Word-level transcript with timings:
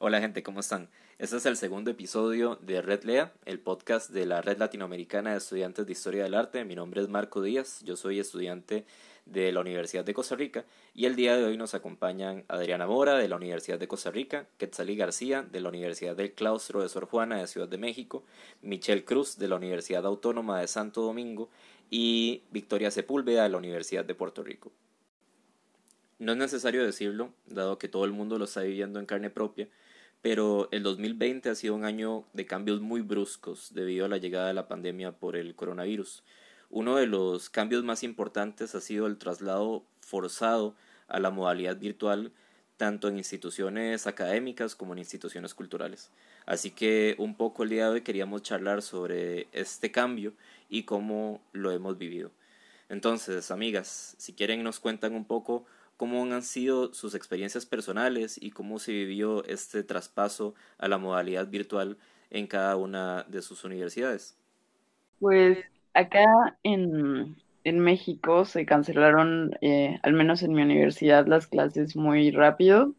Hola 0.00 0.20
gente, 0.20 0.44
¿cómo 0.44 0.60
están? 0.60 0.88
Este 1.18 1.38
es 1.38 1.46
el 1.46 1.56
segundo 1.56 1.90
episodio 1.90 2.56
de 2.62 2.80
Red 2.80 3.02
Lea, 3.02 3.32
el 3.46 3.58
podcast 3.58 4.10
de 4.10 4.26
la 4.26 4.40
Red 4.40 4.58
Latinoamericana 4.58 5.32
de 5.32 5.38
Estudiantes 5.38 5.86
de 5.86 5.90
Historia 5.90 6.22
del 6.22 6.34
Arte. 6.34 6.64
Mi 6.64 6.76
nombre 6.76 7.02
es 7.02 7.08
Marco 7.08 7.42
Díaz, 7.42 7.82
yo 7.82 7.96
soy 7.96 8.20
estudiante 8.20 8.86
de 9.26 9.50
la 9.50 9.58
Universidad 9.58 10.04
de 10.04 10.14
Costa 10.14 10.36
Rica 10.36 10.64
y 10.94 11.06
el 11.06 11.16
día 11.16 11.36
de 11.36 11.44
hoy 11.44 11.56
nos 11.56 11.74
acompañan 11.74 12.44
Adriana 12.46 12.86
Mora 12.86 13.18
de 13.18 13.26
la 13.26 13.34
Universidad 13.34 13.80
de 13.80 13.88
Costa 13.88 14.12
Rica, 14.12 14.46
Quetzalí 14.56 14.94
García 14.94 15.42
de 15.42 15.60
la 15.60 15.68
Universidad 15.68 16.14
del 16.14 16.32
Claustro 16.32 16.80
de 16.80 16.88
Sor 16.88 17.06
Juana 17.06 17.38
de 17.38 17.48
Ciudad 17.48 17.66
de 17.66 17.78
México, 17.78 18.22
Michelle 18.62 19.04
Cruz 19.04 19.36
de 19.36 19.48
la 19.48 19.56
Universidad 19.56 20.06
Autónoma 20.06 20.60
de 20.60 20.68
Santo 20.68 21.02
Domingo 21.02 21.50
y 21.90 22.44
Victoria 22.52 22.92
Sepúlveda 22.92 23.42
de 23.42 23.48
la 23.48 23.58
Universidad 23.58 24.04
de 24.04 24.14
Puerto 24.14 24.44
Rico. 24.44 24.70
No 26.20 26.32
es 26.32 26.38
necesario 26.38 26.84
decirlo, 26.84 27.32
dado 27.46 27.78
que 27.78 27.88
todo 27.88 28.04
el 28.04 28.12
mundo 28.12 28.38
lo 28.38 28.44
está 28.44 28.62
viviendo 28.62 28.98
en 28.98 29.06
carne 29.06 29.30
propia, 29.30 29.68
pero 30.22 30.68
el 30.72 30.82
2020 30.82 31.50
ha 31.50 31.54
sido 31.54 31.74
un 31.74 31.84
año 31.84 32.24
de 32.32 32.46
cambios 32.46 32.80
muy 32.80 33.02
bruscos 33.02 33.72
debido 33.74 34.04
a 34.04 34.08
la 34.08 34.18
llegada 34.18 34.48
de 34.48 34.54
la 34.54 34.68
pandemia 34.68 35.12
por 35.12 35.36
el 35.36 35.54
coronavirus. 35.54 36.24
Uno 36.70 36.96
de 36.96 37.06
los 37.06 37.50
cambios 37.50 37.84
más 37.84 38.02
importantes 38.02 38.74
ha 38.74 38.80
sido 38.80 39.06
el 39.06 39.18
traslado 39.18 39.84
forzado 40.00 40.74
a 41.06 41.20
la 41.20 41.30
modalidad 41.30 41.78
virtual 41.78 42.32
tanto 42.78 43.08
en 43.08 43.18
instituciones 43.18 44.06
académicas 44.06 44.74
como 44.76 44.92
en 44.92 45.00
instituciones 45.00 45.52
culturales. 45.52 46.10
Así 46.46 46.70
que 46.70 47.16
un 47.18 47.36
poco 47.36 47.64
el 47.64 47.70
día 47.70 47.84
de 47.84 47.90
hoy 47.90 48.00
queríamos 48.02 48.42
charlar 48.42 48.82
sobre 48.82 49.48
este 49.52 49.90
cambio 49.90 50.32
y 50.70 50.84
cómo 50.84 51.42
lo 51.52 51.72
hemos 51.72 51.98
vivido. 51.98 52.30
Entonces, 52.88 53.50
amigas, 53.50 54.14
si 54.18 54.32
quieren 54.32 54.62
nos 54.62 54.80
cuentan 54.80 55.14
un 55.14 55.26
poco 55.26 55.66
cómo 55.98 56.22
han 56.22 56.42
sido 56.42 56.94
sus 56.94 57.14
experiencias 57.16 57.66
personales 57.66 58.38
y 58.40 58.52
cómo 58.52 58.78
se 58.78 58.92
vivió 58.92 59.44
este 59.44 59.82
traspaso 59.82 60.54
a 60.78 60.86
la 60.86 60.96
modalidad 60.96 61.48
virtual 61.48 61.98
en 62.30 62.46
cada 62.46 62.76
una 62.76 63.24
de 63.24 63.42
sus 63.42 63.64
universidades. 63.64 64.38
Pues 65.18 65.58
acá 65.94 66.56
en, 66.62 67.36
México 67.64 68.44
se 68.44 68.64
cancelaron, 68.64 69.50
eh, 69.60 69.98
al 70.02 70.12
menos 70.12 70.42
en 70.42 70.54
mi 70.54 70.62
universidad, 70.62 71.26
las 71.26 71.48
clases 71.48 71.96
muy 71.96 72.30
rápido 72.30 72.94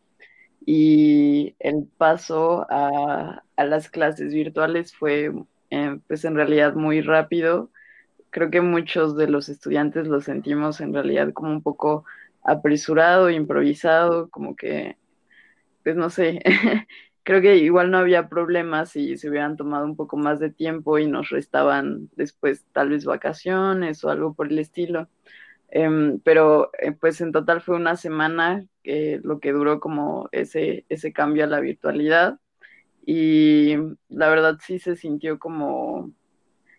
y 0.65 1.55
el 1.59 1.87
paso 1.97 2.67
a, 2.69 3.41
las 3.57 3.89
clases 3.89 4.33
virtuales 4.33 4.93
fue 4.93 5.31
eh, 5.71 5.99
pues 6.07 6.25
en 6.25 6.35
realidad 6.35 6.75
muy 6.75 6.99
rápido. 6.99 7.69
Creo 8.29 8.51
que 8.51 8.59
muchos 8.61 9.15
de 9.15 9.27
los 9.27 9.47
estudiantes 9.47 10.05
lo 10.05 10.19
sentimos 10.19 10.81
en 10.81 10.93
realidad 10.93 11.31
como 11.31 11.49
un 11.51 11.63
poco 11.63 12.03
apresurado, 12.51 13.29
improvisado, 13.29 14.29
como 14.29 14.55
que, 14.55 14.97
pues 15.83 15.95
no 15.95 16.09
sé, 16.09 16.41
creo 17.23 17.41
que 17.41 17.57
igual 17.57 17.91
no 17.91 17.99
había 17.99 18.29
problemas 18.29 18.91
si 18.91 19.17
se 19.17 19.29
hubieran 19.29 19.57
tomado 19.57 19.85
un 19.85 19.95
poco 19.95 20.17
más 20.17 20.39
de 20.39 20.49
tiempo 20.51 20.99
y 20.99 21.07
nos 21.07 21.29
restaban 21.29 22.09
después 22.15 22.65
tal 22.73 22.89
vez 22.89 23.05
vacaciones 23.05 24.03
o 24.03 24.09
algo 24.09 24.33
por 24.33 24.47
el 24.51 24.59
estilo. 24.59 25.09
Em, 25.71 26.19
pero 26.21 26.71
eh, 26.79 26.91
pues 26.93 27.21
en 27.21 27.31
total 27.31 27.61
fue 27.61 27.75
una 27.75 27.95
semana 27.95 28.65
que 28.83 29.19
lo 29.23 29.39
que 29.39 29.51
duró 29.51 29.79
como 29.79 30.29
ese, 30.31 30.85
ese 30.89 31.13
cambio 31.13 31.43
a 31.43 31.47
la 31.47 31.59
virtualidad 31.59 32.39
y 33.05 33.75
la 34.09 34.29
verdad 34.29 34.57
sí 34.65 34.79
se 34.79 34.95
sintió 34.95 35.39
como, 35.39 36.11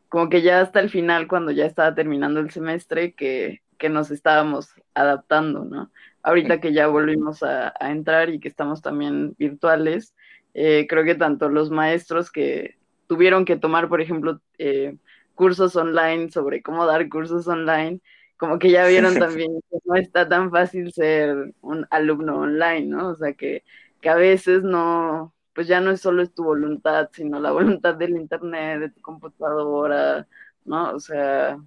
como 0.09 0.29
que 0.29 0.43
ya 0.43 0.61
hasta 0.61 0.81
el 0.81 0.91
final, 0.91 1.29
cuando 1.29 1.53
ya 1.53 1.67
estaba 1.67 1.95
terminando 1.95 2.41
el 2.41 2.51
semestre, 2.51 3.15
que 3.15 3.63
que 3.81 3.89
nos 3.89 4.13
estábamos 4.13 4.69
adaptando, 4.95 5.65
¿no? 5.65 5.91
Ahorita 6.23 6.61
que 6.61 6.73
ya 6.73 6.87
volvimos 6.87 7.43
a, 7.43 7.73
entrar 7.81 8.29
y 8.31 8.39
que 8.39 8.49
estamos 8.49 8.83
también 8.83 9.35
virtuales, 9.39 10.15
eh, 10.55 10.87
creo 10.89 11.03
que 11.05 11.15
tanto 11.17 11.49
los 11.49 11.71
maestros 11.71 12.31
que 12.31 12.77
tuvieron 13.09 13.45
que 13.45 13.57
tomar, 13.57 13.89
por 13.89 14.01
ejemplo, 14.01 14.41
eh, 14.59 14.97
cursos 15.35 15.75
online 15.77 16.31
sobre 16.31 16.63
cómo 16.63 16.85
dar 16.87 17.09
cursos 17.09 17.49
online, 17.49 18.01
como 18.37 18.59
que 18.59 18.71
ya 18.71 18.87
vieron 18.87 19.19
también 19.19 19.51
que 19.71 19.79
no 19.85 19.97
está 19.97 20.29
tan 20.29 20.51
fácil 20.51 20.93
ser 20.93 21.55
un 21.63 21.87
alumno 21.91 22.41
online, 22.41 22.87
¿no? 22.87 23.09
O 23.09 23.15
sea, 23.17 23.33
que, 23.33 23.65
que 24.03 24.11
a 24.11 24.15
veces 24.15 24.63
no, 24.63 25.35
pues 25.55 25.69
ya 25.69 25.81
no 25.81 25.91
es 25.91 26.03
solo 26.03 26.27
tu 26.29 26.45
voluntad, 26.45 27.09
sino 27.13 27.41
la 27.41 27.51
voluntad 27.81 27.95
del 27.95 28.17
internet, 28.17 28.81
de 28.81 28.91
tu 28.91 29.01
computadora, 29.01 30.27
¿no? 30.67 30.93
O 30.93 31.01
sea, 31.01 31.59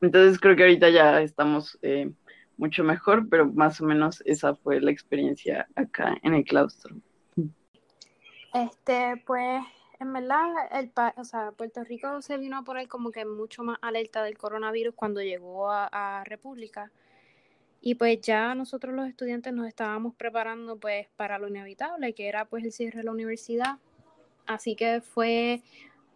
entonces 0.00 0.38
creo 0.38 0.56
que 0.56 0.62
ahorita 0.62 0.90
ya 0.90 1.20
estamos 1.22 1.78
eh, 1.82 2.10
mucho 2.56 2.84
mejor, 2.84 3.28
pero 3.28 3.46
más 3.46 3.80
o 3.80 3.84
menos 3.84 4.22
esa 4.26 4.54
fue 4.54 4.80
la 4.80 4.90
experiencia 4.90 5.66
acá 5.74 6.16
en 6.22 6.34
el 6.34 6.44
claustro. 6.44 6.94
Este, 8.52 9.22
pues, 9.26 9.62
en 9.98 10.12
verdad, 10.12 10.46
el 10.72 10.90
o 11.16 11.24
sea, 11.24 11.52
Puerto 11.52 11.84
Rico 11.84 12.20
se 12.20 12.36
vino 12.36 12.64
por 12.64 12.76
ahí 12.76 12.86
como 12.86 13.10
que 13.10 13.24
mucho 13.24 13.62
más 13.62 13.78
alerta 13.80 14.22
del 14.22 14.36
coronavirus 14.36 14.94
cuando 14.94 15.22
llegó 15.22 15.70
a, 15.70 16.22
República. 16.24 16.90
Y 17.82 17.94
pues 17.94 18.20
ya 18.20 18.54
nosotros 18.54 18.94
los 18.94 19.08
estudiantes 19.08 19.54
nos 19.54 19.66
estábamos 19.66 20.14
preparando 20.14 20.76
pues 20.78 21.08
para 21.16 21.38
lo 21.38 21.48
inevitable, 21.48 22.12
que 22.12 22.28
era 22.28 22.44
pues 22.44 22.62
el 22.64 22.72
cierre 22.72 22.98
de 22.98 23.04
la 23.04 23.12
universidad. 23.12 23.78
Así 24.46 24.76
que 24.76 25.00
fue 25.00 25.62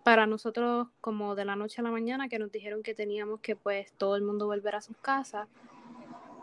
para 0.04 0.26
nosotros 0.26 0.88
como 1.00 1.34
de 1.34 1.46
la 1.46 1.56
noche 1.56 1.80
a 1.80 1.82
la 1.82 1.90
mañana 1.90 2.28
que 2.28 2.38
nos 2.38 2.52
dijeron 2.52 2.82
que 2.82 2.94
teníamos 2.94 3.40
que 3.40 3.56
pues 3.56 3.90
todo 3.92 4.16
el 4.16 4.22
mundo 4.22 4.46
volver 4.46 4.76
a 4.76 4.82
sus 4.82 4.96
casas. 4.98 5.48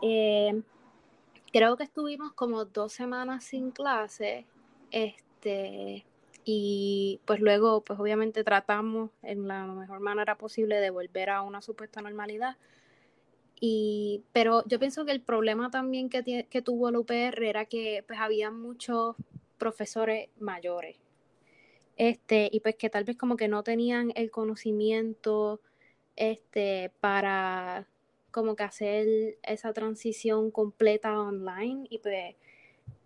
Eh, 0.02 0.60
creo 1.52 1.76
que 1.76 1.84
estuvimos 1.84 2.32
como 2.32 2.64
dos 2.64 2.92
semanas 2.92 3.44
sin 3.44 3.70
clase, 3.70 4.46
este, 4.90 6.04
y 6.44 7.20
pues 7.24 7.38
luego 7.38 7.82
pues 7.82 8.00
obviamente 8.00 8.42
tratamos 8.42 9.10
en 9.22 9.46
la 9.46 9.64
mejor 9.64 10.00
manera 10.00 10.36
posible 10.36 10.80
de 10.80 10.90
volver 10.90 11.30
a 11.30 11.42
una 11.42 11.62
supuesta 11.62 12.02
normalidad. 12.02 12.56
Y, 13.60 14.24
pero 14.32 14.64
yo 14.66 14.80
pienso 14.80 15.04
que 15.04 15.12
el 15.12 15.20
problema 15.20 15.70
también 15.70 16.08
que, 16.10 16.48
que 16.50 16.62
tuvo 16.62 16.88
el 16.88 16.96
UPR 16.96 17.44
era 17.44 17.64
que 17.66 18.02
pues 18.08 18.18
había 18.18 18.50
muchos 18.50 19.14
profesores 19.56 20.30
mayores 20.40 20.96
este, 22.02 22.48
y 22.50 22.58
pues 22.58 22.74
que 22.74 22.90
tal 22.90 23.04
vez 23.04 23.16
como 23.16 23.36
que 23.36 23.46
no 23.46 23.62
tenían 23.62 24.10
el 24.16 24.32
conocimiento 24.32 25.60
este, 26.16 26.90
para 27.00 27.86
como 28.32 28.56
que 28.56 28.64
hacer 28.64 29.38
esa 29.44 29.72
transición 29.72 30.50
completa 30.50 31.20
online 31.20 31.86
y 31.90 31.98
pues 31.98 32.34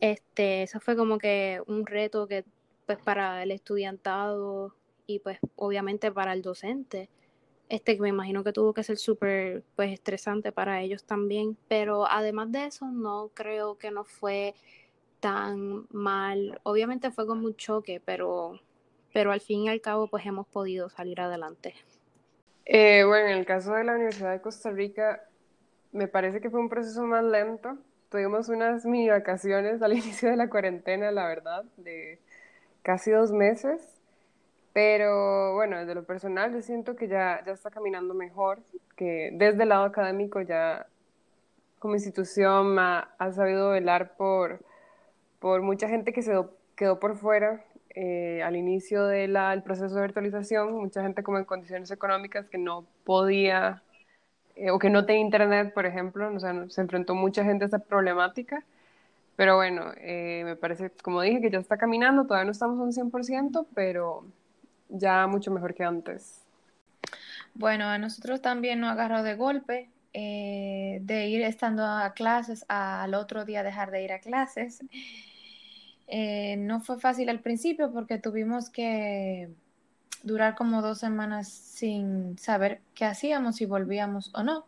este, 0.00 0.62
eso 0.62 0.80
fue 0.80 0.96
como 0.96 1.18
que 1.18 1.60
un 1.66 1.84
reto 1.84 2.26
que 2.26 2.46
pues 2.86 2.96
para 2.98 3.42
el 3.42 3.50
estudiantado 3.50 4.74
y 5.06 5.18
pues 5.18 5.38
obviamente 5.56 6.10
para 6.10 6.32
el 6.32 6.40
docente, 6.40 7.10
este 7.68 7.96
que 7.96 8.02
me 8.02 8.08
imagino 8.08 8.44
que 8.44 8.54
tuvo 8.54 8.72
que 8.72 8.82
ser 8.82 8.96
súper 8.96 9.62
pues 9.76 9.92
estresante 9.92 10.52
para 10.52 10.80
ellos 10.80 11.04
también, 11.04 11.58
pero 11.68 12.06
además 12.08 12.50
de 12.50 12.64
eso 12.66 12.86
no 12.86 13.30
creo 13.34 13.76
que 13.76 13.90
no 13.90 14.04
fue 14.04 14.54
tan 15.20 15.86
mal, 15.90 16.60
obviamente 16.62 17.10
fue 17.10 17.26
como 17.26 17.46
un 17.46 17.56
choque, 17.56 18.00
pero 18.04 18.60
pero 19.16 19.32
al 19.32 19.40
fin 19.40 19.62
y 19.62 19.70
al 19.70 19.80
cabo 19.80 20.08
pues 20.08 20.26
hemos 20.26 20.46
podido 20.46 20.90
salir 20.90 21.22
adelante. 21.22 21.74
Eh, 22.66 23.02
bueno, 23.06 23.28
en 23.28 23.38
el 23.38 23.46
caso 23.46 23.72
de 23.72 23.82
la 23.82 23.94
Universidad 23.94 24.30
de 24.30 24.42
Costa 24.42 24.70
Rica, 24.70 25.22
me 25.92 26.06
parece 26.06 26.42
que 26.42 26.50
fue 26.50 26.60
un 26.60 26.68
proceso 26.68 27.02
más 27.04 27.24
lento. 27.24 27.78
Tuvimos 28.10 28.50
unas 28.50 28.84
mini 28.84 29.08
vacaciones 29.08 29.80
al 29.80 29.92
inicio 29.94 30.28
de 30.28 30.36
la 30.36 30.50
cuarentena, 30.50 31.10
la 31.12 31.26
verdad, 31.26 31.64
de 31.78 32.18
casi 32.82 33.10
dos 33.10 33.32
meses. 33.32 33.80
Pero 34.74 35.54
bueno, 35.54 35.78
desde 35.78 35.94
lo 35.94 36.04
personal 36.04 36.52
yo 36.52 36.60
siento 36.60 36.94
que 36.94 37.08
ya, 37.08 37.42
ya 37.46 37.52
está 37.52 37.70
caminando 37.70 38.12
mejor, 38.12 38.58
que 38.96 39.30
desde 39.32 39.62
el 39.62 39.70
lado 39.70 39.86
académico 39.86 40.42
ya 40.42 40.88
como 41.78 41.94
institución 41.94 42.78
ha, 42.78 43.14
ha 43.16 43.32
sabido 43.32 43.70
velar 43.70 44.14
por, 44.18 44.60
por 45.38 45.62
mucha 45.62 45.88
gente 45.88 46.12
que 46.12 46.20
se 46.20 46.34
quedó 46.76 47.00
por 47.00 47.16
fuera 47.16 47.64
eh, 47.98 48.42
al 48.42 48.56
inicio 48.56 49.06
del 49.06 49.62
proceso 49.62 49.94
de 49.94 50.02
virtualización, 50.02 50.74
mucha 50.74 51.00
gente 51.00 51.22
como 51.22 51.38
en 51.38 51.46
condiciones 51.46 51.90
económicas 51.90 52.46
que 52.46 52.58
no 52.58 52.84
podía 53.04 53.82
eh, 54.54 54.70
o 54.70 54.78
que 54.78 54.90
no 54.90 55.06
tenía 55.06 55.22
internet, 55.22 55.72
por 55.72 55.86
ejemplo, 55.86 56.30
o 56.30 56.38
sea, 56.38 56.66
se 56.68 56.82
enfrentó 56.82 57.14
mucha 57.14 57.42
gente 57.42 57.64
a 57.64 57.68
esa 57.68 57.78
problemática. 57.78 58.62
Pero 59.36 59.56
bueno, 59.56 59.92
eh, 59.96 60.42
me 60.44 60.56
parece, 60.56 60.90
como 61.02 61.22
dije, 61.22 61.40
que 61.40 61.50
ya 61.50 61.58
está 61.58 61.78
caminando, 61.78 62.24
todavía 62.26 62.44
no 62.44 62.50
estamos 62.50 62.78
a 62.78 62.82
un 62.82 62.92
100%, 63.10 63.66
pero 63.74 64.26
ya 64.90 65.26
mucho 65.26 65.50
mejor 65.50 65.72
que 65.72 65.84
antes. 65.84 66.44
Bueno, 67.54 67.86
a 67.86 67.96
nosotros 67.96 68.42
también 68.42 68.78
nos 68.78 68.90
agarró 68.90 69.22
de 69.22 69.36
golpe 69.36 69.88
de 70.12 71.26
ir 71.28 71.42
estando 71.42 71.84
a 71.84 72.12
clases 72.14 72.64
al 72.68 73.14
otro 73.14 73.44
día 73.46 73.62
dejar 73.62 73.90
de 73.90 74.02
ir 74.02 74.12
a 74.12 74.18
clases. 74.18 74.82
Eh, 76.08 76.56
no 76.58 76.80
fue 76.80 76.98
fácil 76.98 77.28
al 77.28 77.40
principio 77.40 77.92
porque 77.92 78.18
tuvimos 78.18 78.70
que 78.70 79.50
durar 80.22 80.54
como 80.54 80.82
dos 80.82 80.98
semanas 80.98 81.48
sin 81.48 82.38
saber 82.38 82.80
qué 82.94 83.04
hacíamos, 83.04 83.56
si 83.56 83.66
volvíamos 83.66 84.30
o 84.34 84.42
no. 84.42 84.66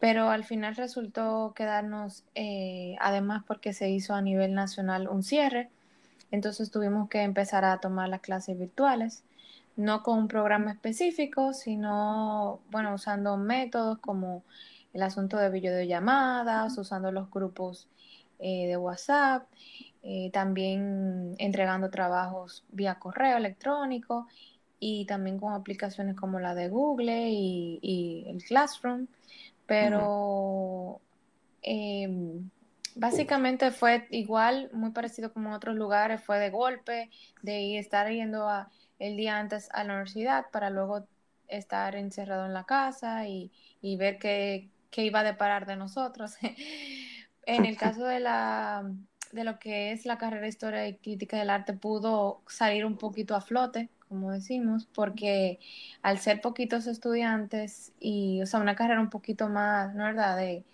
Pero 0.00 0.30
al 0.30 0.44
final 0.44 0.74
resultó 0.74 1.52
quedarnos, 1.54 2.24
eh, 2.34 2.96
además 3.00 3.44
porque 3.46 3.72
se 3.72 3.90
hizo 3.90 4.14
a 4.14 4.22
nivel 4.22 4.54
nacional 4.54 5.08
un 5.08 5.22
cierre, 5.22 5.70
entonces 6.32 6.70
tuvimos 6.70 7.08
que 7.08 7.22
empezar 7.22 7.64
a 7.64 7.78
tomar 7.78 8.08
las 8.08 8.20
clases 8.20 8.58
virtuales, 8.58 9.22
no 9.76 10.02
con 10.02 10.18
un 10.18 10.28
programa 10.28 10.72
específico, 10.72 11.52
sino, 11.52 12.60
bueno, 12.70 12.94
usando 12.94 13.36
métodos 13.36 13.98
como 13.98 14.42
el 14.92 15.02
asunto 15.02 15.36
de 15.36 15.50
videollamadas, 15.50 16.76
usando 16.78 17.12
los 17.12 17.30
grupos 17.30 17.88
eh, 18.38 18.66
de 18.66 18.76
WhatsApp, 18.76 19.46
eh, 20.04 20.30
también 20.32 21.36
entregando 21.38 21.88
trabajos 21.88 22.64
vía 22.70 22.98
correo 22.98 23.36
electrónico 23.36 24.26
y 24.80 25.06
también 25.06 25.38
con 25.38 25.54
aplicaciones 25.54 26.16
como 26.16 26.40
la 26.40 26.56
de 26.56 26.68
Google 26.68 27.30
y, 27.30 28.24
el 28.26 28.42
Classroom, 28.42 29.06
pero 29.64 31.00
em, 31.62 32.50
básicamente 32.96 33.70
fue 33.70 34.08
igual, 34.10 34.70
muy 34.72 34.90
parecido 34.90 35.32
como 35.32 35.50
en 35.50 35.54
otros 35.54 35.76
lugares, 35.76 36.20
fue 36.20 36.40
de 36.40 36.50
golpe, 36.50 37.10
de 37.42 37.78
estar 37.78 38.10
yendo 38.10 38.48
el 38.98 39.16
día 39.16 39.38
antes 39.38 39.68
a 39.72 39.84
la 39.84 39.92
universidad 39.92 40.46
para 40.50 40.68
luego 40.70 41.06
estar 41.46 41.94
encerrado 41.94 42.46
en 42.46 42.54
la 42.54 42.64
casa 42.64 43.28
y, 43.28 43.52
ver 43.96 44.18
qué, 44.18 44.68
qué 44.90 45.04
iba 45.04 45.20
a 45.20 45.24
deparar 45.24 45.64
de 45.66 45.76
nosotros. 45.76 46.34
en 47.46 47.66
el 47.66 47.76
caso 47.76 48.04
de 48.04 48.18
la 48.18 48.84
de 49.32 49.44
lo 49.44 49.58
que 49.58 49.92
es 49.92 50.06
la 50.06 50.18
carrera 50.18 50.42
de 50.42 50.48
Historia 50.48 50.86
y 50.86 50.94
Crítica 50.94 51.38
del 51.38 51.50
Arte 51.50 51.72
pudo 51.72 52.42
salir 52.46 52.84
un 52.84 52.96
poquito 52.96 53.34
a 53.34 53.40
flote, 53.40 53.88
como 54.08 54.30
decimos, 54.30 54.86
porque 54.94 55.58
al 56.02 56.18
ser 56.18 56.40
poquitos 56.40 56.86
estudiantes 56.86 57.92
y, 57.98 58.42
o 58.42 58.46
sea, 58.46 58.60
una 58.60 58.76
carrera 58.76 59.00
un 59.00 59.10
poquito 59.10 59.48
más, 59.48 59.94
¿no 59.94 60.04
verdad?, 60.04 60.36
de, 60.36 60.64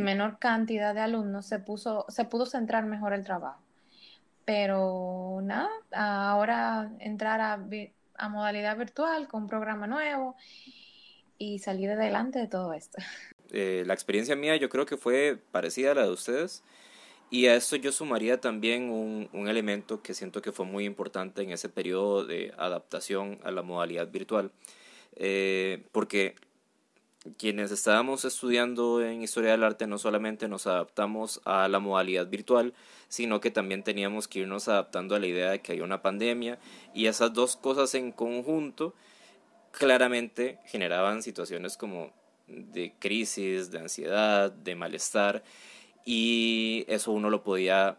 menor 0.00 0.40
cantidad 0.40 0.92
de 0.92 1.00
alumnos, 1.00 1.46
se, 1.46 1.60
puso, 1.60 2.04
se 2.08 2.24
pudo 2.24 2.46
centrar 2.46 2.84
mejor 2.84 3.12
el 3.12 3.22
trabajo. 3.22 3.62
Pero 4.44 5.38
nada, 5.42 5.70
ahora 5.92 6.90
entrar 6.98 7.40
a, 7.40 7.64
a 8.16 8.28
modalidad 8.28 8.76
virtual 8.76 9.28
con 9.28 9.42
un 9.42 9.48
programa 9.48 9.86
nuevo 9.86 10.36
y 11.38 11.60
salir 11.60 11.90
adelante 11.90 12.40
de 12.40 12.48
todo 12.48 12.72
esto. 12.72 12.98
Eh, 13.50 13.84
la 13.86 13.94
experiencia 13.94 14.34
mía 14.34 14.56
yo 14.56 14.68
creo 14.68 14.84
que 14.84 14.96
fue 14.96 15.38
parecida 15.52 15.92
a 15.92 15.94
la 15.94 16.02
de 16.02 16.10
ustedes. 16.10 16.64
Y 17.30 17.46
a 17.46 17.56
esto 17.56 17.76
yo 17.76 17.90
sumaría 17.90 18.40
también 18.40 18.90
un, 18.90 19.28
un, 19.32 19.48
elemento 19.48 20.02
que 20.02 20.14
siento 20.14 20.40
que 20.40 20.52
fue 20.52 20.66
muy 20.66 20.84
importante 20.84 21.42
en 21.42 21.50
ese 21.50 21.68
periodo 21.68 22.24
de 22.24 22.52
adaptación 22.56 23.40
a 23.42 23.50
la 23.50 23.62
modalidad 23.62 24.08
virtual, 24.08 24.52
eh, 25.16 25.82
porque 25.90 26.36
quienes 27.38 27.70
estábamos 27.70 28.24
estudiando 28.24 29.02
en 29.02 29.22
historia 29.22 29.52
del 29.52 29.64
arte 29.64 29.86
no 29.86 29.98
solamente 29.98 30.46
nos 30.46 30.66
adaptamos 30.66 31.40
a 31.44 31.68
la 31.68 31.78
modalidad 31.78 32.26
virtual, 32.26 32.74
sino 33.08 33.40
que 33.40 33.50
también 33.50 33.82
teníamos 33.82 34.28
que 34.28 34.40
irnos 34.40 34.68
adaptando 34.68 35.14
a 35.14 35.18
la 35.18 35.26
idea 35.26 35.50
de 35.50 35.60
que 35.60 35.72
hay 35.72 35.80
una 35.80 36.02
pandemia 36.02 36.58
y 36.92 37.06
esas 37.06 37.32
dos 37.32 37.56
cosas 37.56 37.94
en 37.94 38.12
conjunto 38.12 38.94
claramente 39.70 40.58
generaban 40.66 41.22
situaciones 41.22 41.76
como 41.76 42.12
de 42.46 42.92
crisis, 42.98 43.70
de 43.70 43.78
ansiedad, 43.78 44.52
de 44.52 44.74
malestar 44.74 45.42
y 46.04 46.84
eso 46.88 47.12
uno 47.12 47.30
lo 47.30 47.42
podía 47.42 47.98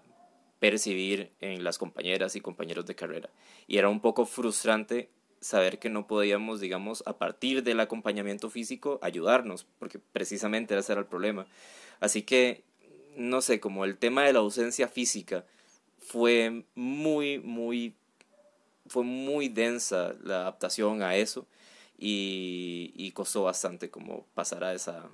percibir 0.60 1.32
en 1.42 1.64
las 1.64 1.78
compañeras 1.78 2.36
y 2.36 2.42
compañeros 2.42 2.86
de 2.86 2.96
carrera. 2.96 3.30
Y 3.68 3.78
era 3.78 3.90
un 3.90 4.00
poco 4.00 4.26
frustrante 4.26 5.10
saber 5.40 5.80
que 5.80 5.90
no 5.90 6.08
podíamos, 6.08 6.60
digamos, 6.60 7.04
a 7.06 7.18
partir 7.18 7.64
del 7.64 7.80
acompañamiento 7.80 8.50
físico, 8.50 9.00
ayudarnos, 9.02 9.66
porque 9.80 10.00
precisamente 10.00 10.78
ese 10.78 10.94
era 10.94 11.02
el 11.02 11.08
problema. 11.08 11.46
Así 12.00 12.24
que, 12.24 12.64
no 13.16 13.42
sé, 13.42 13.60
como 13.60 13.86
el 13.86 13.98
tema 13.98 14.24
de 14.24 14.34
la 14.34 14.40
ausencia 14.40 14.88
física 14.88 15.46
fue 16.00 16.66
muy, 16.74 17.40
muy, 17.40 17.96
fue 18.88 19.04
muy 19.04 19.50
densa 19.50 20.16
la 20.24 20.42
adaptación 20.42 21.02
a 21.04 21.16
eso 21.16 21.48
y, 21.98 22.92
y 22.96 23.12
costó 23.12 23.44
bastante 23.44 23.90
como 23.90 24.26
pasar 24.34 24.64
a 24.64 24.74
esa, 24.74 25.10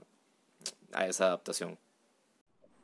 a 0.93 1.07
esa 1.07 1.27
adaptación 1.27 1.77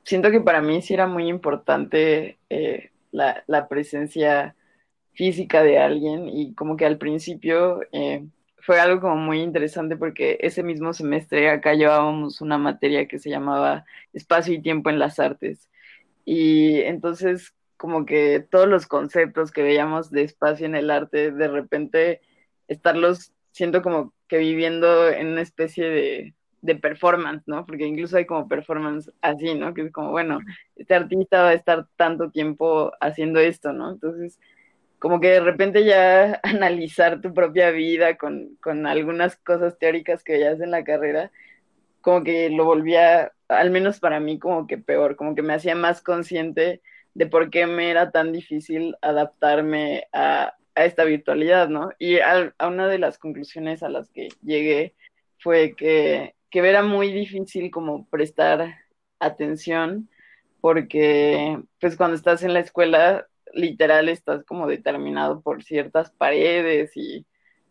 siento 0.07 0.31
que 0.31 0.42
para 0.42 0.62
mí 0.62 0.81
sí 0.81 0.94
era 0.94 1.06
muy 1.06 1.27
importante 1.27 2.39
eh, 2.50 2.92
la, 3.12 3.44
la, 3.48 3.68
presencia 3.68 4.56
física 5.13 5.63
de 5.63 5.80
alguien 5.80 6.30
y 6.30 6.54
como 6.56 6.77
que 6.77 6.86
al 6.86 6.98
principio 6.98 7.81
eh, 7.92 8.25
fue 8.57 8.80
algo 8.80 9.01
como 9.01 9.18
muy 9.18 9.42
interesante 9.42 9.98
porque 9.98 10.38
ese 10.42 10.63
mismo 10.63 10.94
semestre 10.94 11.50
acá 11.50 11.74
llevábamos 11.74 12.39
una 12.42 12.57
materia 12.57 13.07
que 13.07 13.19
se 13.19 13.30
llamaba 13.30 13.86
espacio 14.13 14.54
y 14.54 14.62
tiempo 14.62 14.89
en 14.89 15.00
las 15.00 15.19
artes. 15.19 15.69
Y 16.25 16.81
entonces 16.81 17.54
como 17.75 18.06
que 18.06 18.39
todos 18.50 18.68
los 18.68 18.88
conceptos 18.88 19.51
que 19.51 19.63
veíamos 19.63 20.09
de 20.12 20.24
espacio 20.24 20.65
en 20.65 20.75
el 20.75 20.89
arte 20.89 21.31
de 21.31 21.48
repente 21.50 22.21
estarlos 22.69 23.33
siento 23.51 23.81
como 23.81 24.13
que 24.30 24.38
viviendo 24.38 25.09
en 25.09 25.27
una 25.27 25.42
especie 25.42 25.89
de 25.89 26.33
de 26.62 26.75
performance, 26.75 27.44
¿no? 27.48 27.65
Porque 27.65 27.86
incluso 27.86 28.18
hay 28.18 28.25
como 28.25 28.48
performance 28.48 29.12
así, 29.21 29.54
¿no? 29.56 29.74
Que 29.74 29.83
es 29.83 29.92
como, 29.92 30.12
bueno, 30.12 30.39
este 30.75 30.95
artista 30.95 31.44
va 31.44 31.50
a 31.50 31.54
estar 31.54 31.88
tanto 31.95 32.31
tiempo 32.31 32.92
haciendo 33.00 33.39
esto, 33.39 33.74
¿no? 33.74 33.92
Entonces, 33.92 34.39
como 35.00 35.19
que 35.19 35.30
de 35.30 35.39
repente 35.42 35.86
ya 35.86 36.39
analizar 36.44 37.21
tu 37.21 37.33
propia 37.33 37.71
vida 37.71 38.18
con, 38.18 38.57
con 38.62 38.88
algunas 38.88 39.38
cosas 39.38 39.77
teóricas 39.77 40.24
que 40.24 40.33
veías 40.33 40.59
en 40.62 40.71
la 40.71 40.83
carrera, 40.83 41.31
como 42.01 42.24
que 42.24 42.50
lo 42.50 42.65
volvía, 42.65 43.33
al 43.50 43.71
menos 43.71 44.00
para 44.00 44.19
mí, 44.19 44.39
como 44.39 44.68
que 44.68 44.77
peor, 44.77 45.15
como 45.15 45.36
que 45.36 45.42
me 45.42 45.54
hacía 45.54 45.75
más 45.75 46.01
consciente 46.01 46.81
de 47.13 47.27
por 47.27 47.50
qué 47.50 47.68
me 47.68 47.89
era 47.92 48.12
tan 48.12 48.31
difícil 48.31 48.95
adaptarme 49.01 50.07
a, 50.13 50.54
a 50.75 50.86
esta 50.86 51.04
virtualidad, 51.04 51.69
¿no? 51.69 51.92
Y 52.00 52.19
a, 52.19 52.54
a 52.57 52.68
una 52.68 52.88
de 52.88 53.00
las 53.00 53.18
conclusiones 53.18 53.83
a 53.83 53.89
las 53.89 54.09
que 54.12 54.30
llegué 54.44 54.95
fue 55.39 55.75
que 55.75 56.36
que 56.49 56.59
era 56.59 56.83
muy 56.83 57.11
difícil 57.11 57.71
como 57.71 58.07
prestar 58.07 58.75
atención 59.19 60.09
porque 60.61 61.59
pues 61.79 61.95
cuando 61.97 62.15
estás 62.15 62.44
en 62.44 62.53
la 62.53 62.59
escuela 62.61 63.27
literal 63.53 64.09
estás 64.09 64.44
como 64.45 64.67
determinado 64.67 65.41
por 65.41 65.63
ciertas 65.63 66.11
paredes 66.11 66.91
y 66.95 67.25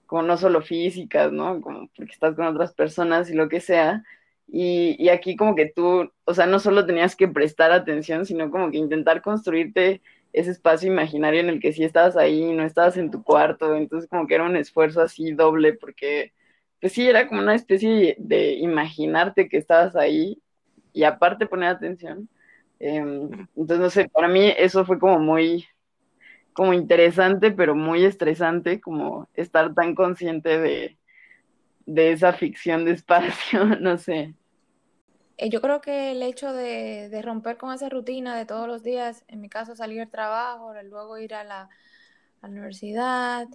como 0.07 0.23
no 0.23 0.37
solo 0.37 0.63
físicas, 0.63 1.33
¿no? 1.33 1.61
Como 1.61 1.89
porque 1.97 2.13
estás 2.13 2.35
con 2.37 2.47
otras 2.47 2.73
personas 2.75 3.31
y 3.31 3.35
lo 3.35 3.49
que 3.49 3.61
sea. 3.61 4.05
Y, 4.49 4.97
y 4.99 5.09
aquí 5.09 5.37
como 5.37 5.55
que 5.57 5.67
tú, 5.67 6.13
o 6.25 6.35
sea, 6.35 6.47
no 6.47 6.61
solo 6.61 6.87
tenías 6.87 7.17
que 7.17 7.29
prestar 7.29 7.73
atención, 7.73 8.25
sino 8.27 8.51
como 8.51 8.71
que 8.71 8.79
intentar 8.79 9.23
construirte 9.23 10.03
ese 10.33 10.51
espacio 10.53 10.91
imaginario 10.93 11.41
en 11.41 11.49
el 11.49 11.61
que 11.61 11.73
sí 11.73 11.83
estabas 11.85 12.17
ahí, 12.17 12.53
no 12.53 12.65
estabas 12.65 12.97
en 12.97 13.11
tu 13.11 13.23
cuarto, 13.25 13.75
entonces 13.75 14.09
como 14.09 14.27
que 14.27 14.35
era 14.37 14.45
un 14.45 14.57
esfuerzo 14.57 15.01
así 15.03 15.33
doble 15.33 15.73
porque 15.75 16.33
pues 16.87 16.95
sí, 16.95 17.09
era 17.09 17.27
como 17.27 17.41
una 17.41 17.57
especie 17.57 18.15
de 18.17 18.53
imaginarte 18.59 19.49
que 19.49 19.57
estabas 19.57 19.97
ahí 19.97 20.41
y 20.93 21.03
aparte 21.03 21.47
poner 21.47 21.69
atención. 21.71 22.29
Em, 22.79 23.29
entonces, 23.57 23.79
no 23.81 23.91
sé, 23.91 24.09
para 24.09 24.29
mí 24.29 24.55
eso 24.57 24.85
fue 24.85 25.01
como 25.01 25.19
muy, 25.19 25.67
como 26.53 26.73
interesante, 26.75 27.51
pero 27.51 27.75
muy 27.75 28.05
estresante, 28.05 28.81
como 28.81 29.29
estar 29.35 29.75
tan 29.75 29.97
consciente 29.97 30.61
de, 30.61 30.97
de 31.87 32.13
esa 32.13 32.33
ficción 32.33 32.85
de 32.85 32.93
espacio, 32.93 33.65
no 33.81 33.99
sé. 33.99 34.33
Eh, 35.39 35.51
yo 35.51 35.61
creo 35.61 35.81
que 35.81 36.13
el 36.13 36.23
hecho 36.23 36.53
de, 36.53 37.09
de, 37.09 37.21
romper 37.21 37.57
con 37.57 37.75
esa 37.75 37.89
rutina 37.89 38.37
de 38.37 38.47
todos 38.47 38.69
los 38.69 38.85
días, 38.85 39.25
en 39.27 39.41
mi 39.41 39.49
caso 39.49 39.75
salir 39.75 40.03
al 40.03 40.11
trabajo, 40.11 40.73
luego 40.85 41.19
ir 41.19 41.35
a 41.35 41.43
la, 41.43 41.63
a 42.43 42.47
la 42.47 42.49
universidad, 42.49 43.49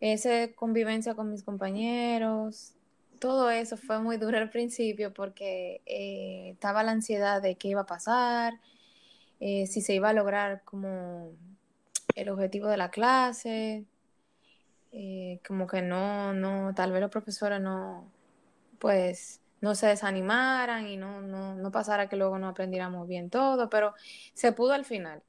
esa 0.00 0.50
convivencia 0.54 1.14
con 1.14 1.30
mis 1.30 1.44
compañeros, 1.44 2.77
todo 3.18 3.50
eso 3.50 3.76
fue 3.76 4.00
muy 4.00 4.16
duro 4.16 4.38
al 4.38 4.50
principio 4.50 5.12
porque 5.12 5.82
eh, 5.86 6.50
estaba 6.52 6.82
la 6.82 6.92
ansiedad 6.92 7.42
de 7.42 7.56
qué 7.56 7.68
iba 7.68 7.82
a 7.82 7.86
pasar, 7.86 8.54
eh, 9.40 9.66
si 9.66 9.80
se 9.80 9.94
iba 9.94 10.10
a 10.10 10.12
lograr 10.12 10.62
como 10.64 11.32
el 12.14 12.28
objetivo 12.30 12.68
de 12.68 12.76
la 12.76 12.90
clase, 12.90 13.84
eh, 14.92 15.40
como 15.46 15.66
que 15.66 15.82
no, 15.82 16.32
no, 16.32 16.74
tal 16.74 16.92
vez 16.92 17.00
los 17.00 17.10
profesores 17.10 17.60
no, 17.60 18.10
pues, 18.78 19.40
no 19.60 19.74
se 19.74 19.88
desanimaran 19.88 20.86
y 20.88 20.96
no, 20.96 21.20
no, 21.20 21.54
no 21.54 21.70
pasara 21.70 22.08
que 22.08 22.16
luego 22.16 22.38
no 22.38 22.48
aprendiéramos 22.48 23.06
bien 23.08 23.30
todo, 23.30 23.68
pero 23.68 23.94
se 24.34 24.52
pudo 24.52 24.72
al 24.72 24.84
final. 24.84 25.22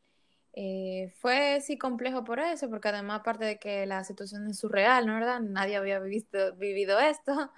Eh, 0.54 1.14
fue 1.20 1.62
sí 1.62 1.78
complejo 1.78 2.24
por 2.24 2.40
eso, 2.40 2.70
porque 2.70 2.90
además 2.90 3.22
aparte 3.22 3.46
de 3.46 3.60
que 3.60 3.86
la 3.86 4.04
situación 4.04 4.48
es 4.48 4.60
surreal, 4.60 5.06
¿no 5.06 5.14
verdad? 5.14 5.40
Nadie 5.40 5.78
había 5.78 6.00
visto, 6.00 6.56
vivido 6.56 7.00
esto. 7.00 7.52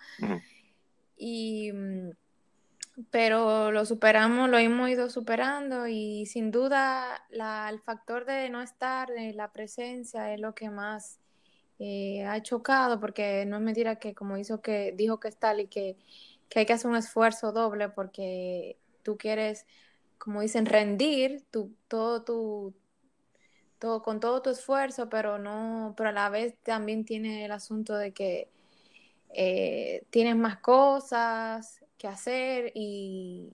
Y 1.17 1.71
mm, 1.71 2.11
pero 3.09 3.71
lo 3.71 3.85
superamos, 3.85 4.49
lo 4.49 4.57
hemos 4.57 4.89
ido 4.89 5.09
superando 5.09 5.87
y 5.87 6.25
sin 6.25 6.51
duda 6.51 7.25
la, 7.29 7.69
el 7.69 7.79
factor 7.79 8.25
de 8.25 8.49
no 8.49 8.61
estar, 8.61 9.09
de 9.09 9.33
la 9.33 9.51
presencia 9.51 10.33
es 10.33 10.39
lo 10.39 10.53
que 10.53 10.69
más 10.69 11.19
eh, 11.79 12.23
ha 12.25 12.41
chocado, 12.43 12.99
porque 12.99 13.45
no 13.45 13.57
es 13.57 13.61
mentira 13.63 13.97
que 13.97 14.13
como 14.13 14.37
hizo 14.37 14.61
que 14.61 14.93
dijo 14.95 15.19
que 15.19 15.29
es 15.29 15.37
tal 15.37 15.61
y 15.61 15.67
que, 15.67 15.97
que 16.49 16.59
hay 16.59 16.65
que 16.65 16.73
hacer 16.73 16.91
un 16.91 16.97
esfuerzo 16.97 17.51
doble 17.51 17.89
porque 17.89 18.77
tú 19.03 19.17
quieres, 19.17 19.65
como 20.17 20.41
dicen, 20.41 20.65
rendir 20.65 21.43
tu, 21.49 21.73
todo 21.87 22.23
tu, 22.23 22.75
todo, 23.81 24.01
con 24.01 24.21
todo 24.21 24.41
tu 24.41 24.51
esfuerzo, 24.51 25.09
pero 25.09 25.39
no, 25.39 25.93
pero 25.97 26.09
a 26.09 26.13
la 26.13 26.29
vez 26.29 26.55
también 26.63 27.03
tiene 27.03 27.43
el 27.43 27.51
asunto 27.51 27.97
de 27.97 28.13
que 28.13 28.47
eh, 29.33 30.05
tienes 30.11 30.35
más 30.37 30.59
cosas 30.59 31.83
que 31.97 32.07
hacer 32.07 32.71
y, 32.75 33.53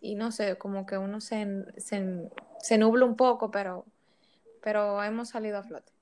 y 0.00 0.14
no 0.14 0.32
sé, 0.32 0.56
como 0.56 0.86
que 0.86 0.96
uno 0.96 1.20
se, 1.20 1.46
se, 1.76 2.30
se 2.60 2.78
nubla 2.78 3.04
un 3.04 3.14
poco, 3.14 3.50
pero, 3.50 3.84
pero 4.62 5.02
hemos 5.04 5.28
salido 5.28 5.58
a 5.58 5.62
flote. 5.62 5.92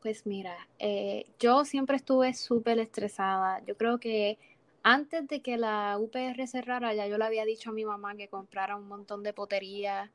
Pues 0.00 0.24
mira, 0.24 0.56
eh, 0.78 1.26
yo 1.38 1.64
siempre 1.64 1.96
estuve 1.96 2.34
súper 2.34 2.78
estresada. 2.78 3.64
Yo 3.66 3.76
creo 3.76 3.98
que 3.98 4.38
antes 4.84 5.26
de 5.26 5.42
que 5.42 5.56
la 5.56 5.98
UPR 5.98 6.46
cerrara, 6.46 6.94
ya 6.94 7.06
yo 7.06 7.18
le 7.18 7.24
había 7.24 7.44
dicho 7.44 7.70
a 7.70 7.72
mi 7.72 7.84
mamá 7.84 8.16
que 8.16 8.28
comprara 8.28 8.76
un 8.76 8.86
montón 8.86 9.22
de 9.22 9.32
potería 9.32 10.10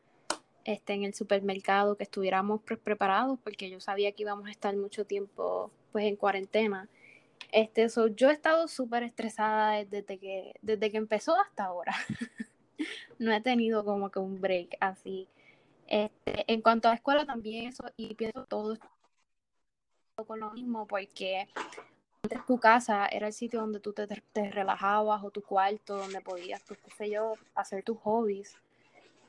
este, 0.67 0.93
en 0.93 1.05
el 1.05 1.13
supermercado, 1.13 1.95
que 1.95 2.03
estuviéramos 2.03 2.61
preparados, 2.61 3.39
porque 3.41 3.69
yo 3.69 3.79
sabía 3.79 4.11
que 4.11 4.23
íbamos 4.23 4.47
a 4.47 4.51
estar 4.51 4.75
mucho 4.75 5.05
tiempo 5.05 5.71
pues 5.93 6.05
en 6.05 6.17
cuarentena. 6.17 6.89
Este, 7.53 7.87
yo 8.15 8.29
he 8.29 8.33
estado 8.33 8.67
súper 8.67 9.03
estresada 9.03 9.85
desde 9.85 10.17
que, 10.19 10.53
desde 10.61 10.91
que 10.91 10.97
empezó 10.97 11.39
hasta 11.39 11.63
ahora. 11.63 11.93
no 13.17 13.33
he 13.33 13.39
tenido 13.39 13.85
como 13.85 14.11
que 14.11 14.19
un 14.19 14.41
break 14.41 14.75
así. 14.81 15.29
Este, 15.87 16.43
en 16.51 16.61
cuanto 16.61 16.89
a 16.89 16.95
escuela 16.95 17.25
también 17.25 17.67
eso, 17.69 17.85
y 17.95 18.13
pienso 18.15 18.45
todo 18.45 18.77
con 20.27 20.41
lo 20.41 20.51
mismo, 20.51 20.85
porque 20.85 21.47
antes 22.23 22.45
tu 22.45 22.59
casa 22.59 23.05
era 23.07 23.27
el 23.27 23.33
sitio 23.33 23.61
donde 23.61 23.79
tú 23.79 23.93
te, 23.93 24.05
te 24.05 24.51
relajabas 24.51 25.23
o 25.23 25.31
tu 25.31 25.41
cuarto, 25.41 25.95
donde 25.95 26.19
podías, 26.19 26.61
pues, 26.67 26.77
qué 26.81 26.91
sé 26.91 27.09
yo, 27.09 27.35
hacer 27.55 27.83
tus 27.83 27.97
hobbies. 27.99 28.57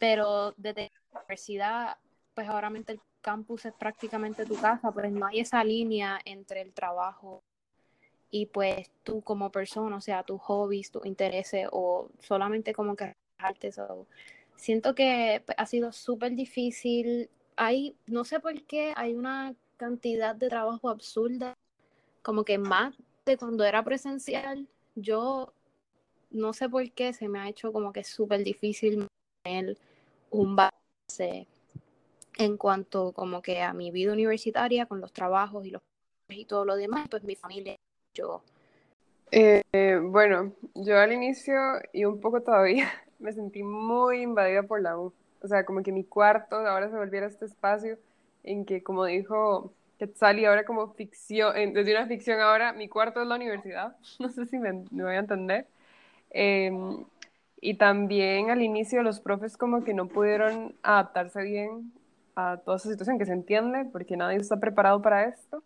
Pero 0.00 0.52
desde 0.56 0.87
universidad, 1.28 1.98
pues 2.34 2.48
ahora 2.48 2.72
el 2.86 3.00
campus 3.20 3.66
es 3.66 3.74
prácticamente 3.74 4.46
tu 4.46 4.56
casa, 4.56 4.90
pues 4.90 5.12
no 5.12 5.26
hay 5.26 5.40
esa 5.40 5.62
línea 5.62 6.18
entre 6.24 6.62
el 6.62 6.72
trabajo 6.72 7.42
y 8.30 8.46
pues 8.46 8.90
tú 9.02 9.20
como 9.22 9.50
persona, 9.50 9.96
o 9.96 10.00
sea, 10.00 10.22
tus 10.22 10.40
hobbies, 10.40 10.90
tus 10.90 11.04
intereses 11.04 11.68
o 11.70 12.08
solamente 12.20 12.72
como 12.72 12.96
que 12.96 13.14
relajarte. 13.38 13.72
siento 14.56 14.94
que 14.94 15.42
pues, 15.44 15.56
ha 15.58 15.66
sido 15.66 15.92
súper 15.92 16.34
difícil. 16.34 17.28
Hay, 17.56 17.96
no 18.06 18.24
sé 18.24 18.40
por 18.40 18.62
qué, 18.62 18.92
hay 18.96 19.14
una 19.14 19.54
cantidad 19.76 20.34
de 20.34 20.48
trabajo 20.48 20.88
absurda, 20.88 21.54
como 22.22 22.44
que 22.44 22.58
más 22.58 22.94
de 23.26 23.36
cuando 23.36 23.64
era 23.64 23.82
presencial. 23.84 24.66
Yo 24.94 25.52
no 26.30 26.52
sé 26.52 26.68
por 26.68 26.90
qué 26.92 27.12
se 27.12 27.28
me 27.28 27.40
ha 27.40 27.48
hecho 27.48 27.72
como 27.72 27.92
que 27.92 28.04
súper 28.04 28.44
difícil 28.44 29.06
tener 29.42 29.76
un 30.30 30.56
en 31.20 32.56
cuanto 32.56 33.12
como 33.12 33.42
que 33.42 33.62
a 33.62 33.72
mi 33.72 33.90
vida 33.90 34.12
universitaria 34.12 34.86
con 34.86 35.00
los 35.00 35.12
trabajos 35.12 35.66
y 35.66 35.70
los 35.70 35.82
y 36.30 36.44
todo 36.44 36.64
lo 36.64 36.76
demás, 36.76 37.08
pues 37.08 37.24
mi 37.24 37.36
familia 37.36 37.76
yo. 38.14 38.42
Eh, 39.30 39.98
bueno, 40.02 40.52
yo 40.74 40.98
al 40.98 41.12
inicio 41.12 41.54
y 41.92 42.04
un 42.04 42.20
poco 42.20 42.42
todavía 42.42 42.88
me 43.18 43.32
sentí 43.32 43.62
muy 43.62 44.22
invadida 44.22 44.62
por 44.62 44.80
la 44.80 44.98
U. 44.98 45.12
O 45.42 45.48
sea, 45.48 45.64
como 45.64 45.82
que 45.82 45.92
mi 45.92 46.04
cuarto 46.04 46.56
ahora 46.56 46.90
se 46.90 46.96
volviera 46.96 47.26
este 47.26 47.46
espacio 47.46 47.98
en 48.42 48.64
que, 48.64 48.82
como 48.82 49.04
dijo 49.04 49.72
Quetzal, 49.98 50.38
y 50.38 50.44
ahora 50.44 50.64
como 50.64 50.92
ficción, 50.94 51.54
desde 51.72 51.92
una 51.92 52.06
ficción 52.06 52.40
ahora, 52.40 52.72
mi 52.72 52.88
cuarto 52.88 53.22
es 53.22 53.28
la 53.28 53.36
universidad. 53.36 53.96
No 54.18 54.28
sé 54.28 54.46
si 54.46 54.58
me, 54.58 54.72
voy 54.90 55.14
a 55.14 55.18
entender. 55.18 55.66
Em, 56.30 57.04
y 57.60 57.74
también 57.74 58.50
al 58.50 58.62
inicio 58.62 59.02
los 59.02 59.20
profes 59.20 59.56
como 59.56 59.82
que 59.84 59.94
no 59.94 60.06
pudieron 60.06 60.74
adaptarse 60.82 61.42
bien 61.42 61.92
a 62.36 62.58
toda 62.58 62.76
esa 62.76 62.90
situación, 62.90 63.18
que 63.18 63.26
se 63.26 63.32
entiende, 63.32 63.84
porque 63.84 64.16
nadie 64.16 64.36
está 64.36 64.58
preparado 64.58 65.02
para 65.02 65.24
esto. 65.24 65.62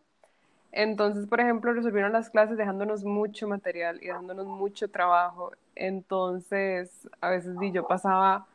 Entonces, 0.72 1.26
por 1.26 1.40
ejemplo, 1.40 1.72
resolvieron 1.74 2.12
las 2.12 2.30
clases 2.30 2.56
dejándonos 2.56 3.04
mucho 3.04 3.46
material 3.46 3.98
y 4.02 4.06
dejándonos 4.06 4.46
mucho 4.46 4.88
trabajo. 4.88 5.52
Entonces, 5.74 6.90
a 7.20 7.28
veces 7.28 7.56
yo 7.72 7.86
pasaba 7.86 8.46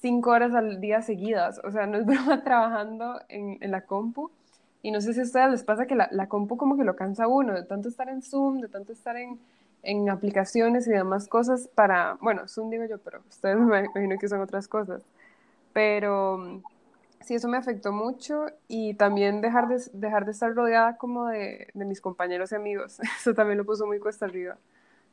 cinco 0.00 0.30
horas 0.30 0.54
al 0.54 0.80
día 0.80 1.02
seguidas, 1.02 1.60
o 1.64 1.72
sea, 1.72 1.86
no 1.86 1.98
es 1.98 2.06
broma 2.06 2.44
trabajando 2.44 3.20
en, 3.28 3.58
en, 3.60 3.70
la 3.72 3.80
compu. 3.80 4.30
Y 4.82 4.92
no 4.92 5.00
sé 5.00 5.12
si 5.14 5.20
a 5.20 5.24
ustedes 5.24 5.50
les 5.50 5.64
pasa 5.64 5.86
que 5.86 5.96
la, 5.96 6.08
la, 6.12 6.28
compu 6.28 6.56
como 6.56 6.76
que 6.76 6.84
lo 6.84 6.94
cansa 6.94 7.26
uno, 7.26 7.52
de 7.54 7.64
tanto 7.64 7.88
estar 7.88 8.08
en 8.08 8.22
Zoom, 8.22 8.60
de 8.60 8.68
tanto 8.68 8.92
estar 8.92 9.16
en, 9.16 9.40
en 9.82 10.08
aplicaciones 10.10 10.86
y 10.86 10.90
demás 10.90 11.28
cosas 11.28 11.68
para, 11.74 12.16
bueno, 12.20 12.46
Zoom 12.48 12.70
digo 12.70 12.84
yo, 12.84 12.98
pero 12.98 13.20
ustedes 13.28 13.56
me 13.58 13.84
imagino 13.84 14.18
que 14.18 14.28
son 14.28 14.40
otras 14.40 14.68
cosas. 14.68 15.02
Pero 15.72 16.62
sí, 17.20 17.34
eso 17.34 17.48
me 17.48 17.56
afectó 17.56 17.92
mucho 17.92 18.46
y 18.68 18.94
también 18.94 19.40
dejar 19.40 19.68
de, 19.68 19.82
dejar 19.92 20.24
de 20.24 20.32
estar 20.32 20.54
rodeada 20.54 20.96
como 20.96 21.28
de, 21.28 21.68
de, 21.74 21.84
mis 21.84 22.00
compañeros 22.00 22.52
y 22.52 22.56
amigos. 22.56 23.00
Eso 23.20 23.34
también 23.34 23.58
lo 23.58 23.64
puso 23.64 23.86
muy 23.86 23.98
cuesta 23.98 24.26
arriba. 24.26 24.58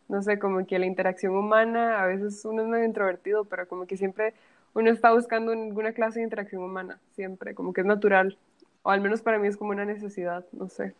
No 0.09 0.21
sé, 0.23 0.39
como 0.39 0.65
que 0.65 0.79
la 0.79 0.87
interacción 0.87 1.35
humana, 1.35 2.01
a 2.01 2.07
veces 2.07 2.43
uno 2.43 2.63
es 2.63 2.67
medio 2.67 2.85
introvertido, 2.85 3.45
pero 3.45 3.67
como 3.67 3.85
que 3.85 3.95
siempre 3.95 4.33
uno 4.73 4.91
está 4.91 5.13
buscando 5.13 5.51
alguna 5.51 5.93
clase 5.93 6.19
de 6.19 6.23
interacción 6.23 6.63
humana, 6.63 6.99
siempre, 7.15 7.53
como 7.53 7.73
que 7.73 7.81
es 7.81 7.87
natural. 7.87 8.37
O 8.81 8.91
al 8.91 9.01
menos 9.01 9.21
para 9.21 9.37
mí 9.37 9.47
es 9.47 9.57
como 9.57 9.71
una 9.71 9.85
necesidad, 9.85 10.45
no 10.51 10.67
sé. 10.67 10.93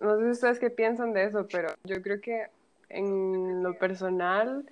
No 0.00 0.18
sé 0.18 0.30
ustedes 0.30 0.58
qué 0.58 0.70
piensan 0.70 1.12
de 1.12 1.24
eso, 1.24 1.46
pero 1.50 1.68
yo 1.84 2.02
creo 2.02 2.20
que 2.20 2.46
en 2.88 3.62
lo 3.62 3.78
personal 3.78 4.66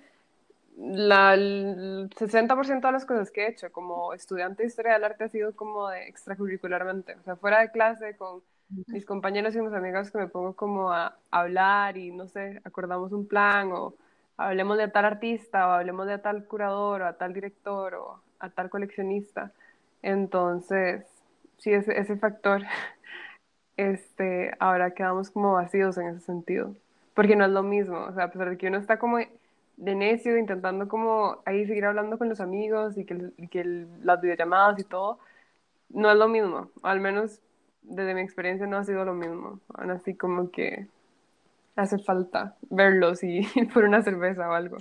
la, 0.77 1.33
el 1.35 2.09
60% 2.09 2.87
de 2.87 2.91
las 2.91 3.05
cosas 3.05 3.31
que 3.31 3.45
he 3.45 3.49
hecho 3.49 3.71
como 3.71 4.13
estudiante 4.13 4.63
de 4.63 4.67
historia 4.67 4.93
del 4.93 5.05
arte 5.05 5.23
ha 5.25 5.29
sido 5.29 5.55
como 5.55 5.89
de 5.89 6.07
extracurricularmente, 6.07 7.15
o 7.15 7.23
sea, 7.23 7.35
fuera 7.35 7.61
de 7.61 7.71
clase 7.71 8.15
con 8.17 8.41
mis 8.87 9.05
compañeros 9.05 9.55
y 9.55 9.61
mis 9.61 9.73
amigos 9.73 10.11
que 10.11 10.17
me 10.17 10.27
pongo 10.27 10.53
como 10.55 10.91
a, 10.91 11.17
hablar 11.31 11.97
y 11.97 12.11
no 12.11 12.27
sé, 12.27 12.61
acordamos 12.63 13.11
un 13.11 13.27
plan 13.27 13.71
o 13.71 13.95
hablemos 14.37 14.77
de 14.77 14.87
tal 14.87 15.05
artista 15.05 15.67
o 15.67 15.71
hablemos 15.71 16.07
de 16.07 16.17
tal 16.19 16.45
curador 16.45 17.01
o 17.01 17.07
a 17.07 17.13
tal 17.13 17.33
director 17.33 17.95
o 17.95 18.19
a 18.39 18.49
tal 18.49 18.69
coleccionista. 18.69 19.51
Entonces, 20.01 21.05
sí, 21.57 21.71
ese, 21.73 21.97
ese 21.99 22.17
factor, 22.17 22.63
este, 23.77 24.51
ahora 24.59 24.91
quedamos 24.91 25.29
como 25.31 25.53
vacíos 25.53 25.97
en 25.97 26.07
ese 26.09 26.21
sentido, 26.21 26.75
porque 27.15 27.35
no 27.37 27.45
es 27.45 27.51
lo 27.51 27.63
mismo, 27.63 27.99
o 28.05 28.13
sea, 28.13 28.25
a 28.25 28.31
pesar 28.31 28.51
de 28.51 28.57
que 28.57 28.67
uno 28.67 28.79
está 28.79 28.99
como 28.99 29.19
de 29.19 29.95
necio, 29.95 30.37
intentando 30.37 30.87
como 30.87 31.39
ahí 31.45 31.65
seguir 31.65 31.85
hablando 31.85 32.17
con 32.19 32.29
los 32.29 32.41
amigos 32.41 32.97
y 32.97 33.05
que, 33.05 33.31
que 33.51 33.87
las 34.03 34.21
videollamadas 34.21 34.79
y 34.79 34.85
todo, 34.85 35.19
no 35.89 36.11
es 36.11 36.17
lo 36.17 36.27
mismo, 36.29 36.71
al 36.83 37.01
menos 37.01 37.41
desde 37.83 38.15
mi 38.15 38.21
experiencia 38.21 38.67
no 38.67 38.77
ha 38.77 38.85
sido 38.85 39.05
lo 39.05 39.13
mismo, 39.15 39.61
aún 39.75 39.91
así 39.91 40.15
como 40.15 40.51
que 40.51 40.87
hace 41.75 41.99
falta 41.99 42.55
verlos 42.69 43.23
y 43.23 43.39
ir 43.39 43.69
por 43.73 43.85
una 43.85 44.01
cerveza 44.03 44.49
o 44.49 44.53
algo. 44.53 44.77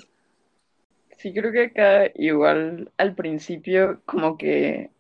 Sí, 1.18 1.32
creo 1.32 1.52
que 1.52 1.64
acá 1.66 2.10
igual 2.14 2.92
al 2.98 3.14
principio 3.14 4.02
como 4.04 4.36
que 4.36 4.90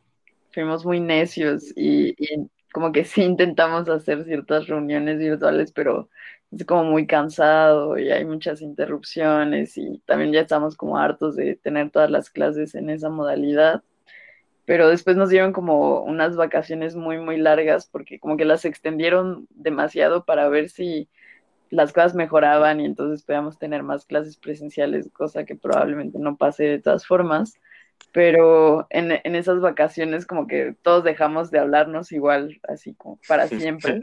fuimos 0.52 0.84
muy 0.84 1.00
necios 1.00 1.72
y, 1.76 2.14
y 2.18 2.50
como 2.72 2.92
que 2.92 3.04
sí 3.04 3.22
intentamos 3.22 3.88
hacer 3.88 4.24
ciertas 4.24 4.66
reuniones 4.68 5.18
virtuales, 5.18 5.72
pero 5.72 6.08
es 6.56 6.64
como 6.66 6.84
muy 6.84 7.06
cansado 7.06 7.98
y 7.98 8.10
hay 8.10 8.24
muchas 8.24 8.60
interrupciones 8.62 9.76
y 9.76 9.98
también 10.06 10.32
ya 10.32 10.40
estamos 10.40 10.76
como 10.76 10.98
hartos 10.98 11.36
de 11.36 11.56
tener 11.56 11.90
todas 11.90 12.10
las 12.10 12.30
clases 12.30 12.74
en 12.74 12.90
esa 12.90 13.08
modalidad. 13.08 13.82
Pero 14.66 14.88
después 14.88 15.16
nos 15.16 15.28
dieron 15.28 15.52
como 15.52 16.00
unas 16.02 16.36
vacaciones 16.36 16.96
muy, 16.96 17.18
muy 17.18 17.36
largas 17.36 17.86
porque 17.86 18.18
como 18.18 18.36
que 18.36 18.44
las 18.44 18.64
extendieron 18.64 19.46
demasiado 19.50 20.24
para 20.24 20.48
ver 20.48 20.70
si 20.70 21.08
las 21.70 21.92
cosas 21.92 22.14
mejoraban 22.14 22.80
y 22.80 22.86
entonces 22.86 23.24
podíamos 23.24 23.58
tener 23.58 23.82
más 23.82 24.06
clases 24.06 24.36
presenciales, 24.36 25.10
cosa 25.12 25.44
que 25.44 25.56
probablemente 25.56 26.18
no 26.18 26.36
pase 26.36 26.64
de 26.64 26.78
todas 26.78 27.06
formas. 27.06 27.60
Pero 28.12 28.86
en, 28.90 29.12
en 29.12 29.34
esas 29.34 29.60
vacaciones 29.60 30.24
como 30.24 30.46
que 30.46 30.74
todos 30.82 31.04
dejamos 31.04 31.50
de 31.50 31.58
hablarnos 31.58 32.12
igual, 32.12 32.60
así 32.68 32.94
como 32.94 33.18
para 33.28 33.48
siempre 33.48 34.00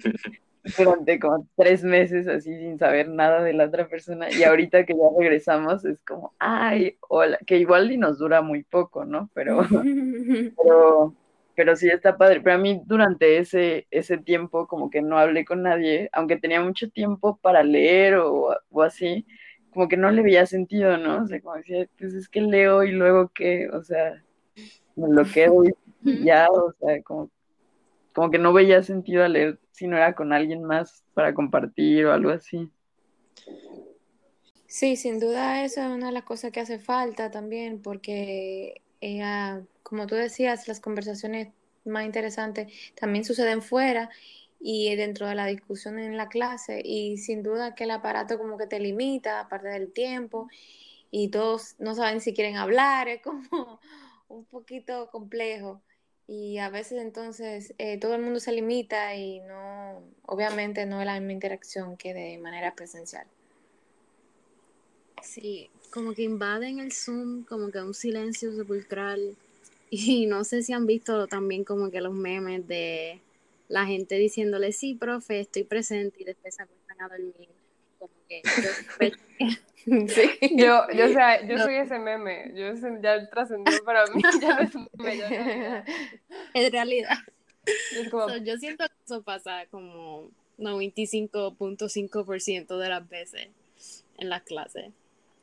durante 0.78 1.20
como 1.20 1.48
tres 1.56 1.84
meses 1.84 2.28
así 2.28 2.56
sin 2.56 2.78
saber 2.78 3.10
nada 3.10 3.42
de 3.42 3.54
la 3.54 3.66
otra 3.66 3.88
persona 3.88 4.28
y 4.32 4.44
ahorita 4.44 4.86
que 4.86 4.94
ya 4.94 5.10
regresamos 5.18 5.84
es 5.86 6.00
como, 6.02 6.34
ay, 6.40 6.98
hola, 7.10 7.40
que 7.46 7.58
igual 7.58 7.92
y 7.92 7.98
nos 7.98 8.20
dura 8.20 8.42
muy 8.42 8.64
poco, 8.64 9.06
¿no? 9.06 9.30
Pero, 9.34 9.60
pero, 10.58 11.16
pero 11.56 11.76
sí 11.76 11.90
está 11.90 12.18
padre. 12.18 12.42
Pero 12.42 12.56
a 12.56 12.60
mí 12.60 12.82
durante 12.86 13.38
ese, 13.38 13.88
ese 13.92 14.18
tiempo 14.18 14.68
como 14.68 14.90
que 14.90 15.02
no 15.02 15.18
hablé 15.18 15.46
con 15.46 15.64
nadie, 15.64 16.10
aunque 16.14 16.38
tenía 16.38 16.62
mucho 16.62 16.90
tiempo 16.90 17.38
para 17.42 17.64
leer 17.64 18.16
o, 18.16 18.56
o 18.70 18.82
así, 18.84 19.26
como 19.72 19.88
que 19.88 19.98
no 19.98 20.12
le 20.12 20.22
veía 20.22 20.46
sentido, 20.46 20.98
¿no? 20.98 21.24
O 21.24 21.28
sea, 21.28 21.42
como 21.42 21.56
decía, 21.56 21.88
pues 21.98 22.14
es 22.14 22.30
que 22.30 22.42
leo 22.42 22.84
y 22.84 22.92
luego 22.92 23.32
qué, 23.34 23.70
o 23.70 23.84
sea, 23.84 24.22
me 24.96 25.10
lo 25.10 25.24
quedo 25.26 25.64
y 25.66 26.24
ya, 26.24 26.48
o 26.50 26.74
sea, 26.80 27.02
como 27.04 27.30
como 28.14 28.30
que 28.30 28.38
no 28.38 28.54
veía 28.54 28.84
sentido 28.84 29.24
a 29.24 29.30
leer 29.30 29.60
si 29.72 29.88
no 29.88 29.98
era 29.98 30.14
con 30.14 30.34
alguien 30.34 30.64
más 30.64 31.04
para 31.14 31.34
compartir 31.34 32.06
o 32.06 32.14
algo 32.14 32.30
así. 32.32 32.72
Sí, 34.68 34.96
sin 34.96 35.20
duda 35.20 35.66
eso 35.66 35.82
es 35.82 35.88
una 35.88 36.08
de 36.08 36.12
las 36.14 36.24
cosas 36.24 36.52
que 36.52 36.62
hace 36.62 36.80
falta 36.80 37.30
también, 37.30 37.82
porque 37.82 38.82
como 39.84 40.08
tú 40.08 40.16
decías, 40.16 40.68
las 40.68 40.80
conversaciones 40.80 41.50
más 41.84 42.06
interesantes 42.06 42.72
también 42.96 43.26
suceden 43.26 43.62
fuera 43.62 44.10
y 44.60 44.96
dentro 44.96 45.28
de 45.28 45.36
la 45.36 45.48
discusión 45.48 45.98
en 46.00 46.16
la 46.16 46.30
clase 46.30 46.82
y 46.86 47.18
sin 47.18 47.44
duda 47.44 47.76
que 47.76 47.86
el 47.86 47.92
aparato 47.92 48.38
como 48.38 48.58
que 48.58 48.68
te 48.68 48.80
limita, 48.80 49.40
aparte 49.40 49.70
del 49.70 49.92
tiempo 49.92 50.48
y 51.10 51.30
todos 51.30 51.76
no 51.80 51.96
saben 51.96 52.22
si 52.22 52.34
quieren 52.34 52.58
hablar, 52.58 53.08
es 53.10 53.22
como 53.22 53.80
un 54.30 54.46
poquito 54.46 55.10
complejo 55.12 55.82
y 56.32 56.60
a 56.60 56.70
veces 56.70 57.02
entonces 57.02 57.74
eh, 57.78 57.98
todo 58.00 58.16
el 58.16 58.22
mundo 58.22 58.40
se 58.40 58.54
limita 58.54 59.14
y 59.18 59.42
no, 59.42 60.02
obviamente 60.26 60.86
no 60.86 61.02
es 61.02 61.06
la 61.06 61.20
misma 61.20 61.34
interacción 61.34 61.98
que 61.98 62.14
de 62.14 62.38
manera 62.38 62.74
presencial. 62.74 63.28
Sí, 65.22 65.70
como 65.92 66.14
que 66.14 66.22
invaden 66.22 66.80
el 66.80 66.94
Zoom, 66.94 67.44
como 67.44 67.70
que 67.70 67.82
un 67.82 67.94
silencio 67.94 68.56
sepulcral. 68.56 69.36
Y 69.94 70.26
no 70.26 70.46
sé 70.46 70.64
si 70.64 70.72
han 70.72 70.86
visto 70.86 71.28
también 71.28 71.66
como 71.66 71.92
que 71.92 72.00
los 72.00 72.14
memes 72.14 72.66
de 72.66 73.20
la 73.68 73.86
gente 73.86 74.16
diciéndole, 74.16 74.72
sí, 74.72 74.96
profe, 74.96 75.42
estoy 75.42 75.66
presente 75.66 76.22
y 76.22 76.24
después 76.24 76.56
se 76.56 76.64
acuestan 76.64 77.02
a 77.02 77.10
dormir. 77.10 77.50
Como 78.00 78.14
que 78.30 78.42
Yo, 78.42 78.70
yo, 80.56 80.86
o 80.86 81.08
sea, 81.14 81.46
yo 81.46 81.58
soy 81.58 81.76
ese 81.76 82.00
meme, 82.00 82.54
yo 82.56 82.74
ya 83.02 83.30
trascendió 83.30 83.84
para 83.84 84.06
mí, 84.08 84.22
ya 84.42 84.56
no 84.56 84.62
es 84.62 84.74
un 84.76 84.88
meme, 84.98 85.84
En 86.54 86.54
realidad. 86.72 87.18
yo 88.44 88.58
siento 88.58 88.86
que 88.88 88.94
eso 89.04 89.22
pasa 89.24 89.66
como 89.72 90.30
95.5% 90.58 92.78
de 92.78 92.90
las 92.90 93.10
veces 93.10 93.50
en 94.18 94.30
las 94.30 94.44
clases. 94.44 94.94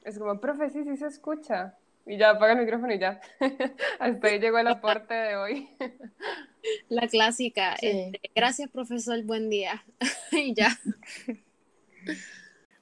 Es 0.04 0.18
como, 0.18 0.40
profe, 0.40 0.71
sí, 0.71 0.85
sí 0.85 0.97
se 0.97 1.07
escucha. 1.07 1.75
Y 2.07 2.16
ya 2.16 2.30
apaga 2.30 2.54
el 2.54 2.61
micrófono 2.61 2.95
y 2.95 2.99
ya. 2.99 3.21
Hasta 3.99 4.28
ahí 4.28 4.38
llegó 4.38 4.59
el 4.59 4.68
aporte 4.68 5.12
de 5.12 5.37
hoy. 5.37 5.68
La 6.88 7.07
clásica. 7.07 7.75
Este, 7.75 8.18
gracias, 8.35 8.71
profesor, 8.71 9.23
buen 9.25 9.50
día. 9.50 9.85
y 10.33 10.54
ya. 10.54 10.71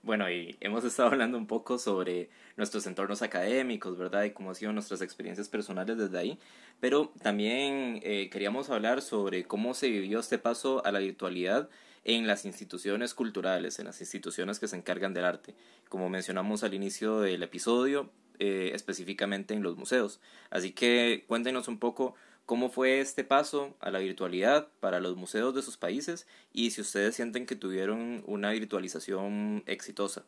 Bueno, 0.06 0.30
y 0.30 0.56
hemos 0.60 0.84
estado 0.84 1.08
hablando 1.08 1.36
un 1.36 1.48
poco 1.48 1.80
sobre 1.80 2.30
nuestros 2.56 2.86
entornos 2.86 3.22
académicos, 3.22 3.98
¿verdad? 3.98 4.22
Y 4.22 4.30
cómo 4.30 4.50
han 4.50 4.54
sido 4.54 4.72
nuestras 4.72 5.02
experiencias 5.02 5.48
personales 5.48 5.98
desde 5.98 6.16
ahí. 6.16 6.38
Pero 6.78 7.12
también 7.24 7.98
eh, 8.04 8.30
queríamos 8.30 8.70
hablar 8.70 9.02
sobre 9.02 9.48
cómo 9.48 9.74
se 9.74 9.88
vivió 9.88 10.20
este 10.20 10.38
paso 10.38 10.86
a 10.86 10.92
la 10.92 11.00
virtualidad 11.00 11.68
en 12.04 12.28
las 12.28 12.44
instituciones 12.44 13.14
culturales, 13.14 13.80
en 13.80 13.86
las 13.86 14.00
instituciones 14.00 14.60
que 14.60 14.68
se 14.68 14.76
encargan 14.76 15.12
del 15.12 15.24
arte. 15.24 15.56
Como 15.88 16.08
mencionamos 16.08 16.62
al 16.62 16.74
inicio 16.74 17.18
del 17.18 17.42
episodio, 17.42 18.08
eh, 18.38 18.70
específicamente 18.74 19.54
en 19.54 19.64
los 19.64 19.76
museos. 19.76 20.20
Así 20.50 20.70
que 20.70 21.24
cuéntenos 21.26 21.66
un 21.66 21.80
poco 21.80 22.14
cómo 22.46 22.70
fue 22.70 23.00
este 23.00 23.24
paso 23.24 23.74
a 23.80 23.90
la 23.90 23.98
virtualidad 23.98 24.68
para 24.80 25.00
los 25.00 25.16
museos 25.16 25.54
de 25.54 25.62
sus 25.62 25.76
países 25.76 26.26
y 26.52 26.70
si 26.70 26.80
ustedes 26.80 27.16
sienten 27.16 27.44
que 27.44 27.56
tuvieron 27.56 28.22
una 28.26 28.52
virtualización 28.52 29.64
exitosa. 29.66 30.24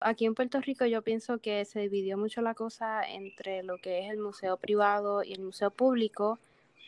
Aquí 0.00 0.26
en 0.26 0.34
Puerto 0.34 0.60
Rico 0.60 0.84
yo 0.84 1.00
pienso 1.00 1.38
que 1.38 1.64
se 1.64 1.80
dividió 1.80 2.18
mucho 2.18 2.42
la 2.42 2.54
cosa 2.54 3.02
entre 3.08 3.62
lo 3.62 3.78
que 3.78 4.04
es 4.04 4.10
el 4.10 4.18
museo 4.18 4.58
privado 4.58 5.24
y 5.24 5.32
el 5.32 5.40
museo 5.40 5.70
público. 5.70 6.38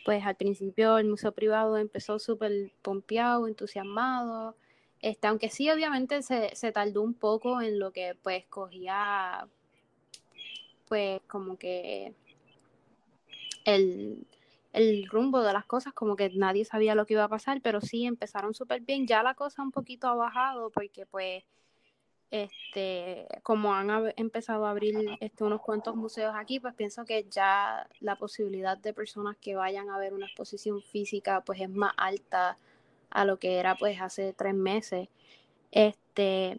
Pues 0.04 0.24
al 0.24 0.36
principio 0.36 0.98
el 0.98 1.08
museo 1.08 1.32
privado 1.32 1.78
empezó 1.78 2.18
súper 2.18 2.70
pompeado, 2.82 3.48
entusiasmado, 3.48 4.54
este, 5.00 5.26
aunque 5.26 5.48
sí 5.48 5.70
obviamente 5.70 6.22
se, 6.22 6.54
se 6.54 6.72
tardó 6.72 7.02
un 7.02 7.14
poco 7.14 7.60
en 7.62 7.78
lo 7.78 7.90
que 7.90 8.14
pues 8.22 8.44
cogía 8.46 9.48
pues 10.88 11.20
como 11.26 11.58
que 11.58 12.12
el, 13.66 15.06
rumbo 15.10 15.42
de 15.42 15.52
las 15.52 15.66
cosas, 15.66 15.92
como 15.92 16.16
que 16.16 16.30
nadie 16.30 16.64
sabía 16.64 16.94
lo 16.94 17.06
que 17.06 17.14
iba 17.14 17.24
a 17.24 17.28
pasar, 17.28 17.60
pero 17.62 17.80
sí 17.80 18.06
empezaron 18.06 18.54
súper 18.54 18.80
bien. 18.82 19.06
Ya 19.06 19.22
la 19.22 19.34
cosa 19.34 19.62
un 19.62 19.72
poquito 19.72 20.08
ha 20.08 20.14
bajado 20.14 20.70
porque 20.70 21.06
pues 21.06 21.44
este 22.30 23.26
como 23.44 23.72
han 23.72 24.12
empezado 24.16 24.66
a 24.66 24.70
abrir 24.70 24.96
este, 25.20 25.44
unos 25.44 25.60
cuantos 25.60 25.96
museos 25.96 26.34
aquí, 26.36 26.60
pues 26.60 26.74
pienso 26.74 27.04
que 27.04 27.24
ya 27.30 27.88
la 28.00 28.16
posibilidad 28.16 28.76
de 28.76 28.92
personas 28.92 29.36
que 29.36 29.56
vayan 29.56 29.90
a 29.90 29.98
ver 29.98 30.12
una 30.12 30.26
exposición 30.26 30.82
física 30.82 31.42
pues 31.42 31.60
es 31.60 31.70
más 31.70 31.92
alta 31.96 32.58
a 33.10 33.24
lo 33.24 33.38
que 33.38 33.58
era 33.58 33.76
pues 33.76 34.00
hace 34.00 34.32
tres 34.32 34.54
meses. 34.54 35.08
Este, 35.70 36.58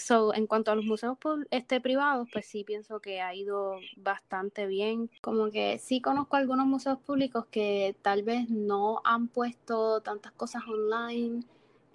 So, 0.00 0.34
en 0.34 0.46
cuanto 0.46 0.70
a 0.70 0.74
los 0.74 0.84
museos 0.84 1.18
este, 1.50 1.80
privados, 1.80 2.28
pues 2.32 2.46
sí 2.46 2.64
pienso 2.64 3.00
que 3.00 3.20
ha 3.20 3.34
ido 3.34 3.76
bastante 3.96 4.66
bien. 4.66 5.10
Como 5.20 5.50
que 5.50 5.78
sí 5.78 6.00
conozco 6.00 6.36
algunos 6.36 6.66
museos 6.66 6.98
públicos 6.98 7.46
que 7.50 7.94
tal 8.02 8.22
vez 8.22 8.48
no 8.48 9.00
han 9.04 9.28
puesto 9.28 10.00
tantas 10.00 10.32
cosas 10.32 10.62
online. 10.66 11.44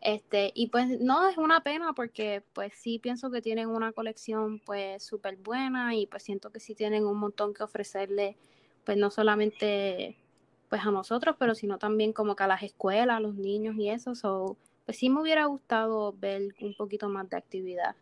Este, 0.02 0.52
y 0.54 0.68
pues 0.68 1.02
no 1.02 1.28
es 1.28 1.38
una 1.38 1.62
pena 1.64 1.94
porque 1.94 2.44
pues 2.54 2.74
sí 2.76 3.00
pienso 3.00 3.32
que 3.32 3.42
tienen 3.42 3.70
una 3.70 3.92
colección 3.92 4.60
pues 4.60 5.04
súper 5.04 5.38
buena 5.38 5.96
y 5.96 6.06
pues 6.06 6.22
siento 6.22 6.52
que 6.52 6.60
sí 6.60 6.76
tienen 6.76 7.08
un 7.08 7.18
montón 7.18 7.56
que 7.56 7.64
ofrecerle 7.64 8.38
pues 8.84 8.98
no 9.00 9.10
solamente 9.10 10.16
pues 10.70 10.86
a 10.86 10.92
nosotros, 10.92 11.36
pero 11.40 11.56
sino 11.56 11.80
también 11.80 12.14
como 12.14 12.36
que 12.36 12.44
a 12.44 12.48
las 12.48 12.62
escuelas, 12.62 13.18
a 13.18 13.20
los 13.20 13.36
niños 13.36 13.76
y 13.78 13.90
eso. 13.90 14.14
So, 14.14 14.58
pues 14.86 14.98
sí 14.98 15.10
me 15.10 15.22
hubiera 15.22 15.46
gustado 15.46 16.14
ver 16.14 16.54
un 16.62 16.76
poquito 16.76 17.10
más 17.10 17.30
de 17.30 17.38
actividad 17.38 17.96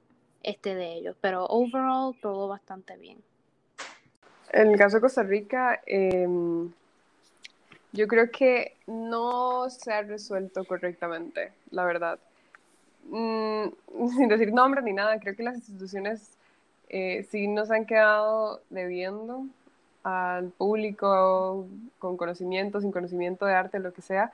este 0.44 0.76
de 0.76 0.94
ellos, 0.94 1.16
pero 1.22 1.46
overall 1.46 2.16
todo 2.22 2.48
bastante 2.48 2.98
bien. 2.98 3.18
En 4.52 4.72
el 4.72 4.78
caso 4.78 4.98
de 4.98 5.02
Costa 5.02 5.24
Rica, 5.24 5.82
em, 5.86 6.72
yo 7.94 8.08
creo 8.08 8.30
que 8.30 8.76
no 8.86 9.70
se 9.70 9.94
ha 9.94 10.02
resuelto 10.02 10.66
correctamente, 10.66 11.54
la 11.72 11.86
verdad. 11.86 12.20
Mm, 13.10 13.68
sin 14.18 14.28
decir 14.28 14.54
nombres 14.54 14.84
ni 14.84 14.94
nada, 14.94 15.20
creo 15.20 15.36
que 15.36 15.44
las 15.44 15.56
instituciones 15.56 16.30
eh, 16.90 17.26
sí 17.32 17.48
nos 17.48 17.72
han 17.72 17.86
quedado 17.86 18.62
debiendo 18.70 19.46
al 20.04 20.50
público 20.50 21.66
con 21.98 22.18
conocimiento, 22.18 22.82
sin 22.82 22.92
conocimiento 22.92 23.46
de 23.46 23.54
arte, 23.54 23.80
lo 23.80 23.94
que 23.94 24.02
sea, 24.02 24.34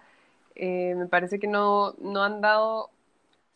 eh, 0.62 0.94
me 0.94 1.08
parece 1.08 1.40
que 1.40 1.48
no, 1.48 1.94
no 2.02 2.22
han 2.22 2.42
dado, 2.42 2.90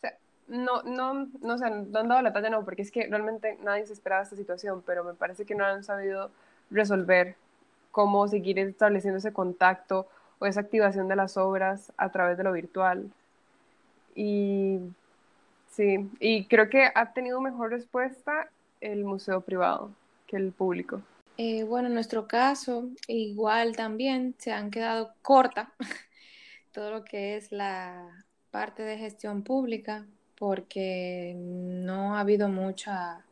o 0.02 0.08
no, 0.48 0.82
no, 0.84 1.12
no, 1.12 1.28
no 1.42 1.66
han 1.66 1.92
dado 1.92 2.22
la 2.22 2.32
talla, 2.32 2.48
no, 2.48 2.64
porque 2.64 2.80
es 2.80 2.90
que 2.90 3.06
realmente 3.06 3.58
nadie 3.62 3.86
se 3.86 3.92
esperaba 3.92 4.22
esta 4.22 4.36
situación, 4.36 4.82
pero 4.86 5.04
me 5.04 5.12
parece 5.12 5.44
que 5.44 5.54
no 5.54 5.66
han 5.66 5.84
sabido 5.84 6.30
resolver 6.70 7.36
cómo 7.92 8.26
seguir 8.26 8.58
estableciendo 8.58 9.18
ese 9.18 9.34
contacto 9.34 10.08
o 10.38 10.46
esa 10.46 10.60
activación 10.60 11.06
de 11.06 11.16
las 11.16 11.36
obras 11.36 11.92
a 11.98 12.08
través 12.08 12.38
de 12.38 12.44
lo 12.44 12.52
virtual. 12.52 13.10
Y 14.14 14.78
sí, 15.72 16.10
y 16.20 16.46
creo 16.46 16.70
que 16.70 16.90
ha 16.94 17.12
tenido 17.12 17.38
mejor 17.42 17.68
respuesta 17.68 18.48
el 18.80 19.04
museo 19.04 19.42
privado 19.42 19.90
que 20.26 20.38
el 20.38 20.52
público. 20.52 21.02
Eh, 21.36 21.64
bueno, 21.64 21.88
en 21.88 21.94
nuestro 21.94 22.26
caso, 22.26 22.88
igual 23.08 23.76
también 23.76 24.34
se 24.38 24.52
han 24.52 24.70
quedado 24.70 25.12
cortas 25.20 25.68
todo 26.74 26.90
lo 26.90 27.04
que 27.04 27.36
es 27.36 27.52
la 27.52 28.26
parte 28.50 28.82
de 28.82 28.98
gestión 28.98 29.42
pública 29.42 30.06
porque 30.36 31.32
no 31.36 32.16
ha 32.16 32.20
habido 32.20 32.48
mucha 32.48 33.24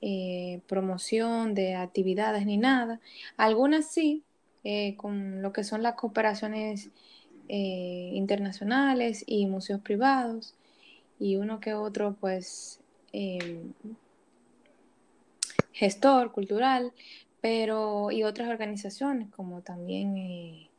eh, 0.00 0.62
promoción 0.66 1.54
de 1.54 1.74
actividades 1.74 2.46
ni 2.46 2.56
nada. 2.56 2.98
Algunas 3.36 3.92
sí, 3.92 4.24
eh, 4.64 4.96
con 4.96 5.42
lo 5.42 5.52
que 5.52 5.64
son 5.64 5.82
las 5.82 5.94
cooperaciones 5.94 6.88
eh, 7.48 8.10
internacionales 8.14 9.22
y 9.26 9.46
museos 9.46 9.82
privados 9.82 10.54
y 11.18 11.36
uno 11.36 11.60
que 11.60 11.74
otro 11.74 12.16
pues 12.18 12.80
gestor 15.72 16.32
cultural, 16.32 16.92
pero 17.40 18.10
y 18.10 18.22
otras 18.22 18.48
organizaciones 18.48 19.28
como 19.30 19.60
también 19.62 20.69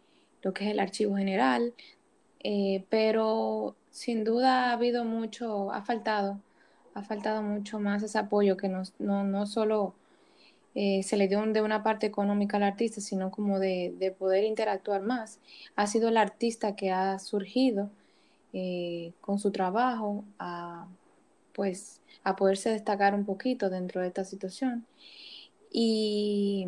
lo 0.41 0.54
que 0.54 0.65
es 0.65 0.71
el 0.71 0.80
archivo 0.80 1.15
general, 1.17 1.73
eh, 2.43 2.86
pero 2.89 3.75
sin 3.91 4.23
duda 4.23 4.69
ha 4.69 4.73
habido 4.73 5.06
mucho, 5.06 5.71
ha 5.71 5.84
faltado, 5.84 6.39
ha 6.93 7.04
faltado 7.04 7.41
mucho 7.41 7.80
más 7.80 8.04
ese 8.04 8.17
apoyo 8.17 8.58
que 8.58 8.69
no, 8.69 8.84
no, 8.99 9.45
solo 9.45 9.93
eh, 10.75 11.04
se 11.04 11.17
le 11.17 11.27
dio 11.27 11.45
de 11.45 11.62
una 11.62 11.84
parte 11.84 12.08
económica 12.08 12.58
al 12.58 12.63
artista, 12.63 13.01
sino 13.01 13.32
como 13.32 13.60
de, 13.60 14.15
poder 14.17 14.43
interactuar 14.45 15.01
más. 15.01 15.39
Ha 15.75 15.88
sido 15.88 16.10
el 16.10 16.17
artista 16.17 16.75
que 16.75 16.91
ha 16.91 17.19
surgido 17.19 17.89
eh, 18.54 19.13
con 19.21 19.39
su 19.39 19.51
trabajo 19.51 20.23
a, 20.39 20.88
pues, 21.54 22.01
a 22.23 22.36
poderse 22.36 22.69
destacar 22.71 23.13
un 23.15 23.25
poquito 23.25 23.69
dentro 23.69 24.01
de 24.01 24.08
esta 24.08 24.23
situación. 24.25 24.86
Y 25.71 26.67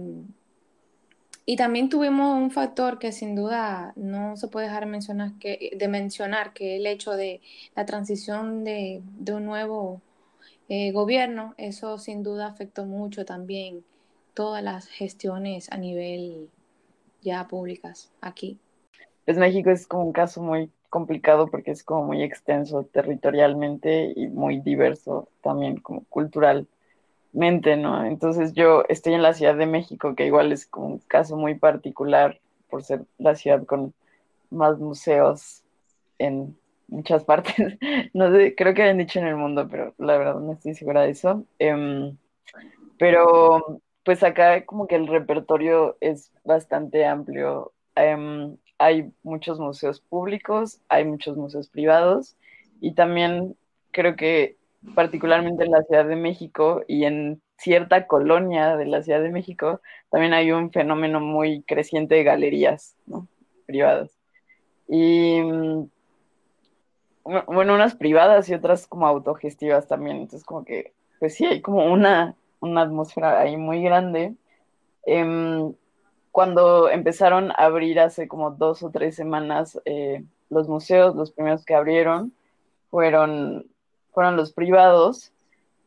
y 1.45 1.57
también 1.57 1.89
tuvimos 1.89 2.35
un 2.35 2.51
factor 2.51 2.99
que 2.99 3.11
sin 3.11 3.35
duda 3.35 3.93
no 3.95 4.37
se 4.37 4.47
puede 4.47 4.67
dejar 4.67 4.85
mencionar 4.85 5.33
que, 5.39 5.75
de 5.75 5.87
mencionar, 5.87 6.53
que 6.53 6.77
el 6.77 6.87
hecho 6.87 7.11
de 7.11 7.41
la 7.75 7.85
transición 7.85 8.63
de, 8.63 9.01
un 9.31 9.45
nuevo 9.45 10.01
eh, 10.69 10.91
gobierno, 10.91 11.53
eso 11.57 11.97
sin 11.97 12.23
duda 12.23 12.47
afectó 12.47 12.85
mucho 12.85 13.25
también 13.25 13.83
todas 14.33 14.63
las 14.63 14.87
gestiones 14.87 15.71
a 15.71 15.77
nivel 15.77 16.49
ya 17.21 17.47
públicas 17.47 18.11
aquí. 18.21 18.57
Pues 19.25 19.37
México 19.37 19.69
es 19.69 19.85
como 19.85 20.05
un 20.05 20.13
caso 20.13 20.41
muy 20.41 20.69
complicado 20.89 21.47
porque 21.47 21.71
es 21.71 21.83
como 21.83 22.05
muy 22.05 22.23
extenso 22.23 22.83
territorialmente 22.83 24.13
y 24.15 24.27
muy 24.27 24.59
diverso 24.59 25.27
también 25.41 25.77
como 25.77 26.03
culturalmente, 27.33 27.75
¿no? 27.75 28.05
Entonces 28.05 28.53
yo 28.53 28.83
estoy 28.89 29.13
en 29.13 29.21
la 29.21 29.33
Ciudad 29.33 29.55
de 29.55 29.65
México, 29.65 30.15
que 30.15 30.25
igual 30.25 30.51
es 30.51 30.65
como 30.65 30.87
un 30.87 30.99
caso 30.99 31.35
muy 31.35 31.55
particular 31.55 32.39
por 32.69 32.83
ser 32.83 33.05
la 33.17 33.35
ciudad 33.35 33.65
con 33.65 33.93
más 34.49 34.79
museos 34.79 35.63
en 36.19 36.55
muchas 36.87 37.23
partes. 37.25 37.77
No 38.13 38.31
sé, 38.31 38.55
creo 38.55 38.73
que 38.73 38.83
habían 38.83 38.99
dicho 38.99 39.19
en 39.19 39.27
el 39.27 39.35
mundo, 39.35 39.67
pero 39.69 39.93
la 39.97 40.17
verdad 40.17 40.39
no 40.39 40.53
estoy 40.53 40.75
segura 40.75 41.01
de 41.01 41.11
eso. 41.11 41.43
Em, 41.59 42.17
pero 42.97 43.81
pues 44.05 44.23
acá 44.23 44.65
como 44.65 44.87
que 44.87 44.95
el 44.95 45.07
repertorio 45.07 45.97
es 46.01 46.31
bastante 46.43 47.05
amplio. 47.05 47.73
Em, 47.95 48.57
hay 48.77 49.11
muchos 49.23 49.59
museos 49.59 50.01
públicos, 50.01 50.81
hay 50.89 51.05
muchos 51.05 51.37
museos 51.37 51.69
privados 51.69 52.35
y 52.81 52.93
también 52.95 53.55
creo 53.91 54.15
que 54.15 54.57
particularmente 54.95 55.63
en 55.63 55.71
la 55.71 55.83
Ciudad 55.83 56.05
de 56.05 56.15
México 56.15 56.83
y 56.87 57.05
en 57.05 57.41
cierta 57.57 58.07
colonia 58.07 58.75
de 58.75 58.85
la 58.85 59.01
Ciudad 59.01 59.21
de 59.21 59.29
México 59.29 59.81
también 60.09 60.33
hay 60.33 60.51
un 60.51 60.71
fenómeno 60.71 61.19
muy 61.19 61.63
creciente 61.63 62.15
de 62.15 62.23
galerías 62.23 62.95
privadas. 63.65 64.11
Y 64.87 65.41
mm, 65.41 65.89
bueno, 67.23 67.73
unas 67.73 67.95
privadas 67.95 68.49
y 68.49 68.53
otras 68.53 68.87
como 68.87 69.07
autogestivas 69.07 69.87
también. 69.87 70.17
Entonces 70.17 70.43
como 70.43 70.65
que, 70.65 70.93
pues 71.19 71.35
sí, 71.35 71.45
hay 71.45 71.61
como 71.61 71.91
una, 71.91 72.35
una 72.59 72.81
atmósfera 72.81 73.39
ahí 73.39 73.57
muy 73.57 73.81
grande. 73.81 74.35
Em, 75.05 75.73
cuando 76.31 76.89
empezaron 76.89 77.51
a 77.51 77.65
abrir 77.65 77.99
hace 77.99 78.27
como 78.27 78.51
dos 78.51 78.83
o 78.83 78.89
tres 78.89 79.15
semanas 79.15 79.79
eh, 79.85 80.23
los 80.49 80.67
museos, 80.67 81.15
los 81.15 81.31
primeros 81.31 81.65
que 81.65 81.75
abrieron 81.75 82.33
fueron, 82.89 83.67
fueron 84.13 84.37
los 84.37 84.53
privados, 84.53 85.31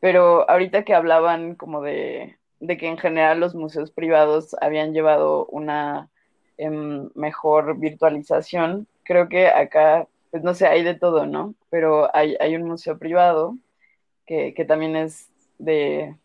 pero 0.01 0.49
ahorita 0.51 0.85
que 0.85 0.95
hablaban 0.95 1.55
como 1.55 1.81
de, 1.83 2.37
que 2.61 2.89
en 2.89 2.99
general 2.99 3.41
los 3.41 3.55
museos 3.55 3.91
privados 3.91 4.55
habían 4.61 4.93
llevado 4.93 5.47
una 5.47 6.11
em, 6.59 7.11
mejor 7.15 7.79
virtualización, 7.79 8.87
creo 9.05 9.29
que 9.29 9.49
acá, 9.49 10.07
pues 10.31 10.43
no 10.43 10.55
sé, 10.55 10.67
hay 10.67 10.83
de 10.83 10.95
todo, 10.95 11.27
¿no? 11.27 11.55
Pero 11.71 12.15
hay, 12.15 12.37
hay 12.41 12.57
un 12.57 12.65
museo 12.65 12.99
privado 12.99 13.57
que, 14.27 14.55
que 14.55 14.65
también 14.65 14.97
es 14.97 15.31
de, 15.59 16.17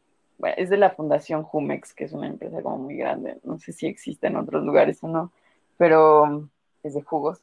es 0.58 0.70
de 0.70 0.78
la 0.78 0.92
Fundación 0.92 1.44
Jumex, 1.44 1.94
que 1.94 2.06
es 2.06 2.14
una 2.14 2.28
empresa 2.28 2.62
como 2.62 2.78
muy 2.78 2.98
grande, 2.98 3.38
no 3.44 3.60
sé 3.60 3.72
si 3.74 3.88
existe 3.88 4.28
en 4.28 4.36
otros 4.36 4.64
lugares 4.64 5.04
o 5.04 5.08
no, 5.08 5.32
pero 5.78 6.50
es 6.84 6.94
de 6.94 7.02
jugos. 7.04 7.40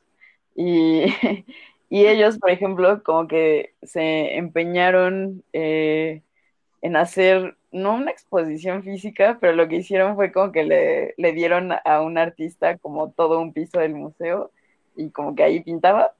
Y, 0.54 1.04
ellos, 1.90 2.38
por 2.38 2.50
ejemplo, 2.50 3.02
como 3.02 3.28
que 3.28 3.74
se 3.82 4.36
empeñaron 4.36 5.42
eh, 5.52 6.22
en 6.82 6.96
hacer, 6.96 7.56
no 7.72 7.94
una 7.94 8.10
exposición 8.10 8.82
física, 8.82 9.38
pero 9.40 9.54
lo 9.54 9.68
que 9.68 9.76
hicieron 9.76 10.16
fue 10.16 10.32
como 10.32 10.52
que 10.52 10.64
le, 10.64 11.14
le 11.16 11.32
dieron 11.32 11.72
a 11.84 12.02
un 12.02 12.18
artista 12.18 12.78
como 12.78 13.10
todo 13.12 13.40
un 13.40 13.52
piso 13.52 13.80
del 13.80 13.94
museo 13.94 14.52
y 14.96 15.10
como 15.10 15.34
que 15.34 15.44
ahí 15.44 15.60
pintaba 15.60 16.12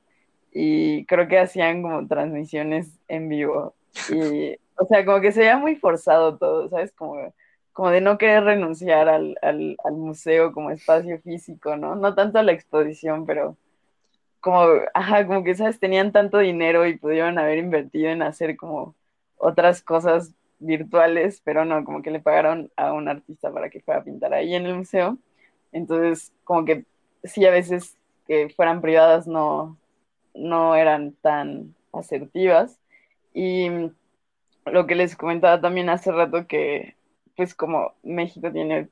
y 0.52 1.04
creo 1.06 1.28
que 1.28 1.38
hacían 1.38 1.82
como 1.82 2.06
transmisiones 2.06 2.90
en 3.08 3.28
vivo. 3.28 3.74
Y 4.10 4.56
o 4.78 4.86
sea, 4.86 5.04
como 5.04 5.20
que 5.20 5.32
se 5.32 5.40
veía 5.40 5.58
muy 5.58 5.76
forzado 5.76 6.38
todo, 6.38 6.68
¿sabes? 6.68 6.92
Como, 6.92 7.32
como 7.72 7.90
de 7.90 8.00
no 8.00 8.16
querer 8.18 8.44
renunciar 8.44 9.08
al, 9.08 9.36
al, 9.42 9.76
al, 9.84 9.94
museo 9.94 10.52
como 10.52 10.70
espacio 10.70 11.20
físico, 11.20 11.76
¿no? 11.76 11.96
No 11.96 12.14
tanto 12.14 12.38
a 12.38 12.42
la 12.42 12.52
exposición, 12.52 13.26
pero 13.26 13.56
como, 14.40 14.66
ajá, 14.94 15.26
como 15.26 15.44
que, 15.44 15.54
¿sabes? 15.54 15.80
Tenían 15.80 16.12
tanto 16.12 16.38
dinero 16.38 16.86
y 16.86 16.96
pudieron 16.98 17.38
haber 17.38 17.58
invertido 17.58 18.10
en 18.10 18.22
hacer 18.22 18.56
como 18.56 18.94
otras 19.36 19.82
cosas 19.82 20.32
virtuales, 20.58 21.40
pero 21.44 21.64
no, 21.64 21.84
como 21.84 22.02
que 22.02 22.10
le 22.10 22.20
pagaron 22.20 22.70
a 22.76 22.92
un 22.92 23.08
artista 23.08 23.52
para 23.52 23.70
que 23.70 23.80
fuera 23.80 24.00
a 24.00 24.04
pintar 24.04 24.34
ahí 24.34 24.54
en 24.54 24.66
el 24.66 24.74
museo. 24.74 25.18
Entonces, 25.72 26.32
como 26.44 26.64
que 26.64 26.84
sí, 27.24 27.44
a 27.46 27.50
veces 27.50 27.96
que 28.26 28.48
fueran 28.50 28.80
privadas 28.80 29.26
no, 29.26 29.78
no 30.34 30.74
eran 30.76 31.12
tan 31.22 31.74
asertivas. 31.92 32.78
Y 33.34 33.70
lo 34.66 34.86
que 34.86 34.94
les 34.94 35.16
comentaba 35.16 35.60
también 35.60 35.88
hace 35.90 36.12
rato 36.12 36.46
que, 36.46 36.96
pues 37.36 37.54
como 37.54 37.94
México 38.02 38.50
tiene, 38.52 38.88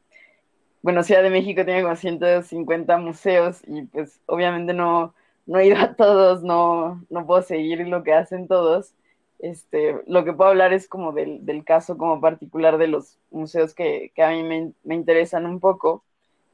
bueno, 0.82 1.02
Ciudad 1.02 1.22
de 1.22 1.30
México 1.30 1.64
tiene 1.64 1.82
como 1.82 1.96
150 1.96 2.98
museos 2.98 3.62
y 3.66 3.82
pues 3.82 4.20
obviamente 4.26 4.72
no, 4.72 5.14
no 5.46 5.58
he 5.58 5.66
ido 5.68 5.78
a 5.78 5.94
todos, 5.94 6.42
no, 6.42 7.04
no 7.08 7.26
puedo 7.26 7.42
seguir 7.42 7.86
lo 7.86 8.02
que 8.02 8.12
hacen 8.12 8.48
todos. 8.48 8.92
Este, 9.38 9.96
lo 10.06 10.24
que 10.24 10.32
puedo 10.32 10.50
hablar 10.50 10.72
es 10.72 10.88
como 10.88 11.12
del, 11.12 11.44
del 11.44 11.64
caso 11.64 11.98
como 11.98 12.20
particular 12.20 12.78
de 12.78 12.88
los 12.88 13.18
museos 13.30 13.74
que, 13.74 14.10
que 14.14 14.22
a 14.22 14.30
mí 14.30 14.42
me, 14.42 14.72
me, 14.82 14.94
interesan 14.94 15.44
un 15.44 15.60
poco 15.60 16.02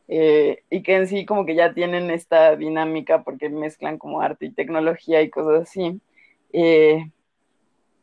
eh, 0.09 0.65
y 0.69 0.83
que 0.83 0.97
en 0.97 1.07
sí 1.07 1.25
como 1.25 1.47
que 1.47 1.55
ya 1.55 1.75
tienen 1.75 2.11
esta 2.11 2.57
dinámica 2.57 3.23
porque 3.23 3.49
mezclan 3.49 3.99
como 3.99 4.21
arte 4.21 4.47
y 4.47 4.51
tecnología 4.51 5.23
y 5.23 5.31
cosas 5.31 5.63
así. 5.63 6.01
Eh, 6.53 7.09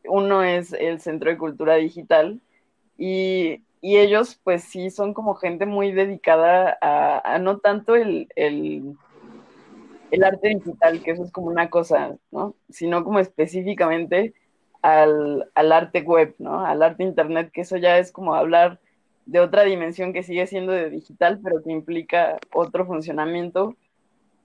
uno 0.06 0.44
es 0.44 0.74
el 0.74 1.00
Centro 1.02 1.30
de 1.30 1.38
Cultura 1.38 1.76
Digital 1.76 2.40
y, 2.98 3.64
ellos 3.82 4.38
pues 4.44 4.66
sí 4.66 4.90
son 4.90 5.14
como 5.14 5.36
gente 5.36 5.66
muy 5.66 5.94
dedicada 5.94 6.78
a, 6.82 7.40
no 7.40 7.60
tanto 7.60 7.96
el, 7.96 8.28
el, 8.36 8.98
arte 10.24 10.50
digital, 10.50 11.02
que 11.02 11.12
eso 11.12 11.24
es 11.24 11.32
como 11.32 11.48
una 11.48 11.70
cosa, 11.70 12.16
¿no? 12.32 12.56
Sino 12.70 13.04
como 13.04 13.20
específicamente 13.20 14.34
al, 14.82 15.50
al, 15.56 15.72
arte 15.72 16.02
web, 16.02 16.36
¿no? 16.40 16.66
Al 16.66 16.82
arte 16.82 17.04
internet, 17.04 17.52
que 17.52 17.62
eso 17.62 17.78
ya 17.78 17.98
es 17.98 18.12
como 18.12 18.34
hablar 18.34 18.80
de 19.26 19.40
otra 19.40 19.64
dimensión 19.64 20.14
que 20.14 20.24
sigue 20.24 20.48
siendo 20.48 20.72
de 20.72 20.90
digital, 20.90 21.40
pero 21.44 21.62
que 21.62 21.72
implica 21.72 22.38
otro 22.54 22.86
funcionamiento, 22.86 23.76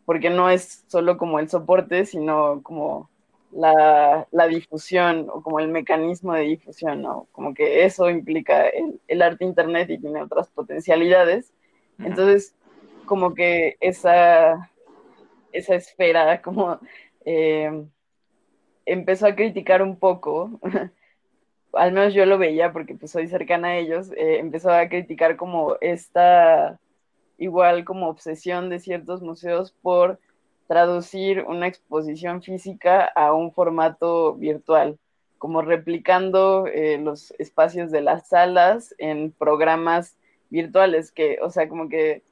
porque 0.04 0.30
no 0.30 0.50
es 0.50 0.84
solo 0.88 1.16
como 1.16 1.38
el 1.38 1.48
soporte, 1.48 2.04
sino 2.04 2.62
como 2.62 3.08
la, 3.52 4.26
la, 4.30 4.46
difusión 4.46 5.28
o 5.30 5.42
como 5.42 5.60
el 5.60 5.68
mecanismo 5.68 6.34
de 6.34 6.42
difusión, 6.42 7.02
¿no? 7.02 7.28
Como 7.32 7.54
que 7.54 7.84
eso 7.84 8.10
implica 8.10 8.68
el, 8.68 9.00
el 9.08 9.22
arte 9.22 9.44
internet 9.44 9.88
y 9.90 9.98
tiene 9.98 10.22
otras 10.22 10.48
potencialidades. 10.50 11.52
Entonces, 11.98 12.54
como 13.06 13.34
que 13.34 13.76
esa, 13.80 14.70
esa 15.54 15.74
esfera 15.76 16.42
como 16.42 16.78
eh, 17.24 17.86
empezó 18.86 19.26
a 19.26 19.34
criticar 19.34 19.82
un 19.82 19.98
poco, 19.98 20.60
al 21.72 21.92
menos 21.92 22.14
yo 22.14 22.26
lo 22.26 22.38
veía 22.38 22.72
porque 22.72 22.94
pues 22.94 23.10
soy 23.10 23.28
cercana 23.28 23.68
a 23.68 23.76
ellos, 23.78 24.12
eh, 24.12 24.38
empezó 24.38 24.70
a 24.70 24.88
criticar 24.88 25.36
como 25.36 25.76
esta 25.80 26.78
igual 27.38 27.84
como 27.84 28.08
obsesión 28.08 28.70
de 28.70 28.78
ciertos 28.78 29.22
museos 29.22 29.72
por 29.82 30.20
traducir 30.68 31.44
una 31.46 31.66
exposición 31.66 32.42
física 32.42 33.04
a 33.04 33.32
un 33.32 33.52
formato 33.52 34.34
virtual, 34.34 34.98
como 35.38 35.62
replicando 35.62 36.66
eh, 36.66 36.98
los 36.98 37.32
espacios 37.38 37.90
de 37.90 38.00
las 38.00 38.28
salas 38.28 38.94
en 38.98 39.32
programas 39.32 40.16
virtuales, 40.48 41.10
que, 41.12 41.38
o 41.42 41.50
sea, 41.50 41.68
como 41.68 41.88
que, 41.88 42.22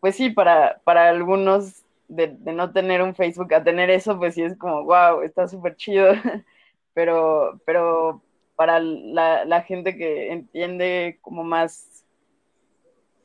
pues 0.00 0.16
sí, 0.16 0.30
para, 0.30 0.80
para 0.84 1.08
algunos 1.08 1.83
de, 2.08 2.28
no 2.52 2.72
tener 2.72 3.02
un 3.02 3.14
Facebook 3.14 3.54
a 3.54 3.64
tener 3.64 3.90
eso, 3.90 4.18
pues 4.18 4.34
sí 4.34 4.42
es 4.42 4.56
como, 4.56 4.84
wow, 4.84 5.22
está 5.22 5.48
súper 5.48 5.76
chido, 5.76 6.12
pero, 6.94 7.60
pero 7.66 8.22
para 8.56 8.80
la, 8.80 9.44
la 9.44 9.62
gente 9.62 9.96
que 9.96 10.32
entiende 10.32 11.18
como 11.22 11.44
más 11.44 12.04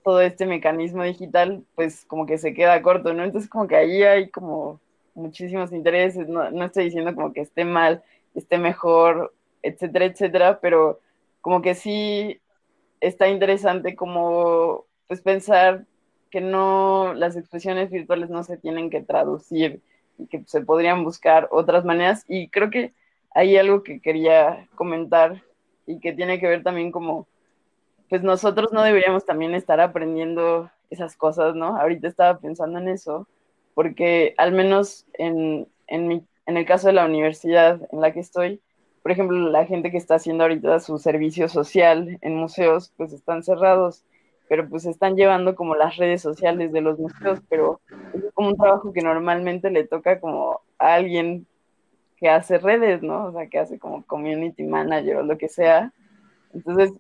todo 0.04 0.22
este 0.22 0.46
mecanismo 0.46 1.04
digital, 1.04 1.64
pues 1.76 2.06
como 2.06 2.26
que 2.26 2.38
se 2.38 2.54
queda 2.54 2.82
corto, 2.82 3.14
¿no? 3.14 3.24
Entonces 3.24 3.50
como 3.50 3.68
que 3.68 3.76
ahí 3.76 4.04
hay 4.04 4.30
como 4.30 4.80
muchísimos 5.14 5.72
intereses, 5.72 6.28
no, 6.28 6.50
no 6.52 6.66
estoy 6.66 6.86
diciendo 6.86 7.14
como 7.14 7.34
que 7.34 7.42
esté 7.42 7.66
mal, 7.66 8.04
esté 8.34 8.58
mejor, 8.58 9.34
etcétera, 9.62 10.06
etcétera, 10.06 10.60
pero 10.62 11.00
como 11.42 11.62
que 11.62 11.76
sí 11.76 12.42
está 13.02 13.28
interesante 13.30 13.96
como 13.96 14.86
pues 15.08 15.22
pensar 15.22 15.86
que 16.30 16.42
no, 16.42 17.14
las 17.14 17.36
expresiones 17.36 17.90
virtuales 17.90 18.30
no 18.30 18.44
se 18.44 18.58
tienen 18.58 18.90
que 18.90 19.02
traducir 19.02 19.82
y 20.18 20.28
que 20.28 20.44
se 20.46 20.62
podrían 20.62 21.04
buscar 21.04 21.48
otras 21.52 21.86
maneras 21.86 22.26
y 22.28 22.50
creo 22.50 22.70
que 22.70 22.94
hay 23.32 23.58
algo 23.58 23.84
que 23.84 24.02
quería 24.02 24.68
comentar 24.76 25.44
y 25.86 26.00
que 26.00 26.14
tiene 26.14 26.40
que 26.40 26.48
ver 26.48 26.64
también 26.64 26.92
como 26.92 27.28
pues 28.10 28.24
nosotros 28.24 28.74
no 28.74 28.84
deberíamos 28.84 29.26
también 29.26 29.54
estar 29.54 29.80
aprendiendo 29.80 30.70
esas 30.90 31.16
cosas, 31.16 31.56
¿no? 31.56 31.78
Ahorita 31.78 32.08
estaba 32.08 32.40
pensando 32.40 32.80
en 32.80 32.90
eso, 32.90 33.28
porque 33.76 34.34
al 34.38 34.52
menos 34.52 35.06
en, 35.14 35.68
en, 35.88 36.28
en 36.48 36.58
el 36.58 36.66
caso 36.66 36.88
de 36.88 36.94
la 36.94 37.06
universidad 37.06 37.80
en 37.92 38.02
la 38.02 38.12
que 38.12 38.20
estoy, 38.20 38.62
por 39.04 39.12
ejemplo, 39.12 39.38
la 39.50 39.66
gente 39.66 39.92
que 39.92 39.98
está 39.98 40.16
haciendo 40.16 40.44
ahorita 40.44 40.80
su 40.80 40.98
servicio 40.98 41.48
social 41.48 42.18
en 42.22 42.36
museos, 42.36 42.92
pues 42.98 43.14
están 43.14 43.44
cerrados. 43.44 44.04
Pero 44.50 44.68
pues 44.68 44.86
están 44.86 45.16
llevando 45.16 45.56
como 45.56 45.76
las 45.76 45.96
redes 45.96 46.24
sociales 46.24 46.74
de 46.74 46.82
los 46.82 46.98
museos, 46.98 47.40
pero 47.48 47.80
es 48.14 48.34
como 48.34 48.50
un 48.50 48.58
trabajo 48.58 48.92
que 48.92 49.04
normalmente 49.04 49.70
le 49.70 49.88
toca 49.88 50.20
como 50.20 50.62
a 50.80 50.96
alguien 50.96 51.46
que 52.18 52.30
hace 52.30 52.58
redes, 52.58 53.04
¿no? 53.04 53.28
O 53.28 53.32
sea, 53.32 53.48
que 53.48 53.60
hace 53.60 53.78
como 53.78 54.04
community 54.06 54.64
manager 54.64 55.18
o 55.18 55.24
lo 55.24 55.38
que 55.38 55.48
sea. 55.48 55.94
Entonces, 56.52 56.92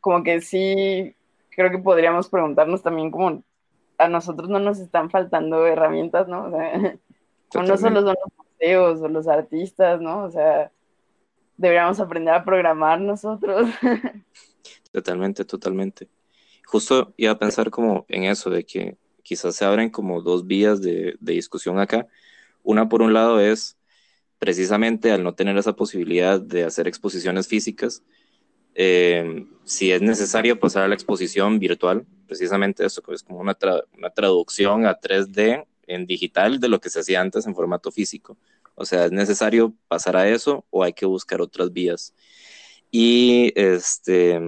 como 0.00 0.22
que 0.22 0.42
sí, 0.42 1.16
creo 1.48 1.70
que 1.70 1.78
podríamos 1.78 2.28
preguntarnos 2.28 2.82
también 2.82 3.10
como 3.10 3.42
a 3.96 4.08
nosotros 4.08 4.50
no 4.50 4.58
nos 4.58 4.78
están 4.78 5.08
faltando 5.08 5.66
herramientas, 5.66 6.28
¿no? 6.28 6.44
O 6.44 6.50
sea, 6.50 6.72
no 7.54 7.76
solo 7.78 8.02
son 8.02 8.14
los 8.20 8.32
museos 8.36 9.00
o 9.00 9.08
los 9.08 9.26
artistas, 9.26 10.02
¿no? 10.02 10.24
O 10.24 10.30
sea, 10.30 10.70
deberíamos 11.56 11.98
aprender 11.98 12.34
a 12.34 12.44
programar 12.44 13.00
nosotros. 13.00 13.70
Totalmente, 14.92 15.44
totalmente. 15.44 16.08
Justo 16.70 17.12
iba 17.16 17.32
a 17.32 17.38
pensar 17.38 17.70
como 17.70 18.06
en 18.08 18.24
eso, 18.24 18.48
de 18.48 18.64
que 18.64 18.96
quizás 19.24 19.56
se 19.56 19.64
abren 19.64 19.90
como 19.90 20.22
dos 20.22 20.46
vías 20.46 20.80
de, 20.80 21.16
de 21.18 21.32
discusión 21.32 21.80
acá. 21.80 22.06
Una, 22.62 22.88
por 22.88 23.02
un 23.02 23.12
lado, 23.12 23.40
es 23.40 23.76
precisamente 24.38 25.10
al 25.10 25.24
no 25.24 25.34
tener 25.34 25.58
esa 25.58 25.74
posibilidad 25.74 26.40
de 26.40 26.62
hacer 26.62 26.86
exposiciones 26.86 27.48
físicas, 27.48 28.04
eh, 28.74 29.46
si 29.64 29.90
es 29.90 30.00
necesario 30.00 30.60
pasar 30.60 30.84
a 30.84 30.88
la 30.88 30.94
exposición 30.94 31.58
virtual, 31.58 32.06
precisamente 32.28 32.86
eso, 32.86 33.02
que 33.02 33.14
es 33.14 33.24
como 33.24 33.40
una, 33.40 33.58
una 33.98 34.10
traducción 34.10 34.86
a 34.86 34.98
3D 34.98 35.66
en 35.88 36.06
digital 36.06 36.60
de 36.60 36.68
lo 36.68 36.80
que 36.80 36.88
se 36.88 37.00
hacía 37.00 37.20
antes 37.20 37.46
en 37.46 37.54
formato 37.56 37.90
físico. 37.90 38.38
O 38.76 38.84
sea, 38.84 39.06
es 39.06 39.12
necesario 39.12 39.74
pasar 39.88 40.16
a 40.16 40.28
eso 40.28 40.64
o 40.70 40.84
hay 40.84 40.92
que 40.92 41.06
buscar 41.06 41.40
otras 41.40 41.72
vías. 41.72 42.14
Y 42.92 43.52
este, 43.56 44.40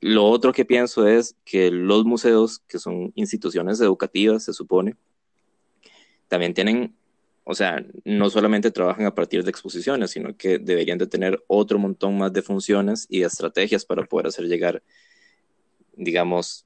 lo 0.00 0.26
otro 0.26 0.52
que 0.52 0.64
pienso 0.64 1.06
es 1.06 1.36
que 1.44 1.70
los 1.70 2.04
museos, 2.04 2.60
que 2.60 2.78
son 2.78 3.12
instituciones 3.14 3.80
educativas, 3.80 4.44
se 4.44 4.52
supone, 4.52 4.96
también 6.28 6.54
tienen 6.54 6.94
o 7.50 7.54
sea, 7.54 7.84
no 8.04 8.30
solamente 8.30 8.70
trabajan 8.70 9.06
a 9.06 9.14
partir 9.14 9.42
de 9.42 9.50
exposiciones, 9.50 10.12
sino 10.12 10.36
que 10.36 10.60
deberían 10.60 10.98
de 10.98 11.08
tener 11.08 11.42
otro 11.48 11.80
montón 11.80 12.16
más 12.16 12.32
de 12.32 12.42
funciones 12.42 13.06
y 13.08 13.20
de 13.20 13.26
estrategias 13.26 13.84
para 13.84 14.04
poder 14.04 14.28
hacer 14.28 14.44
llegar, 14.44 14.84
digamos, 15.96 16.64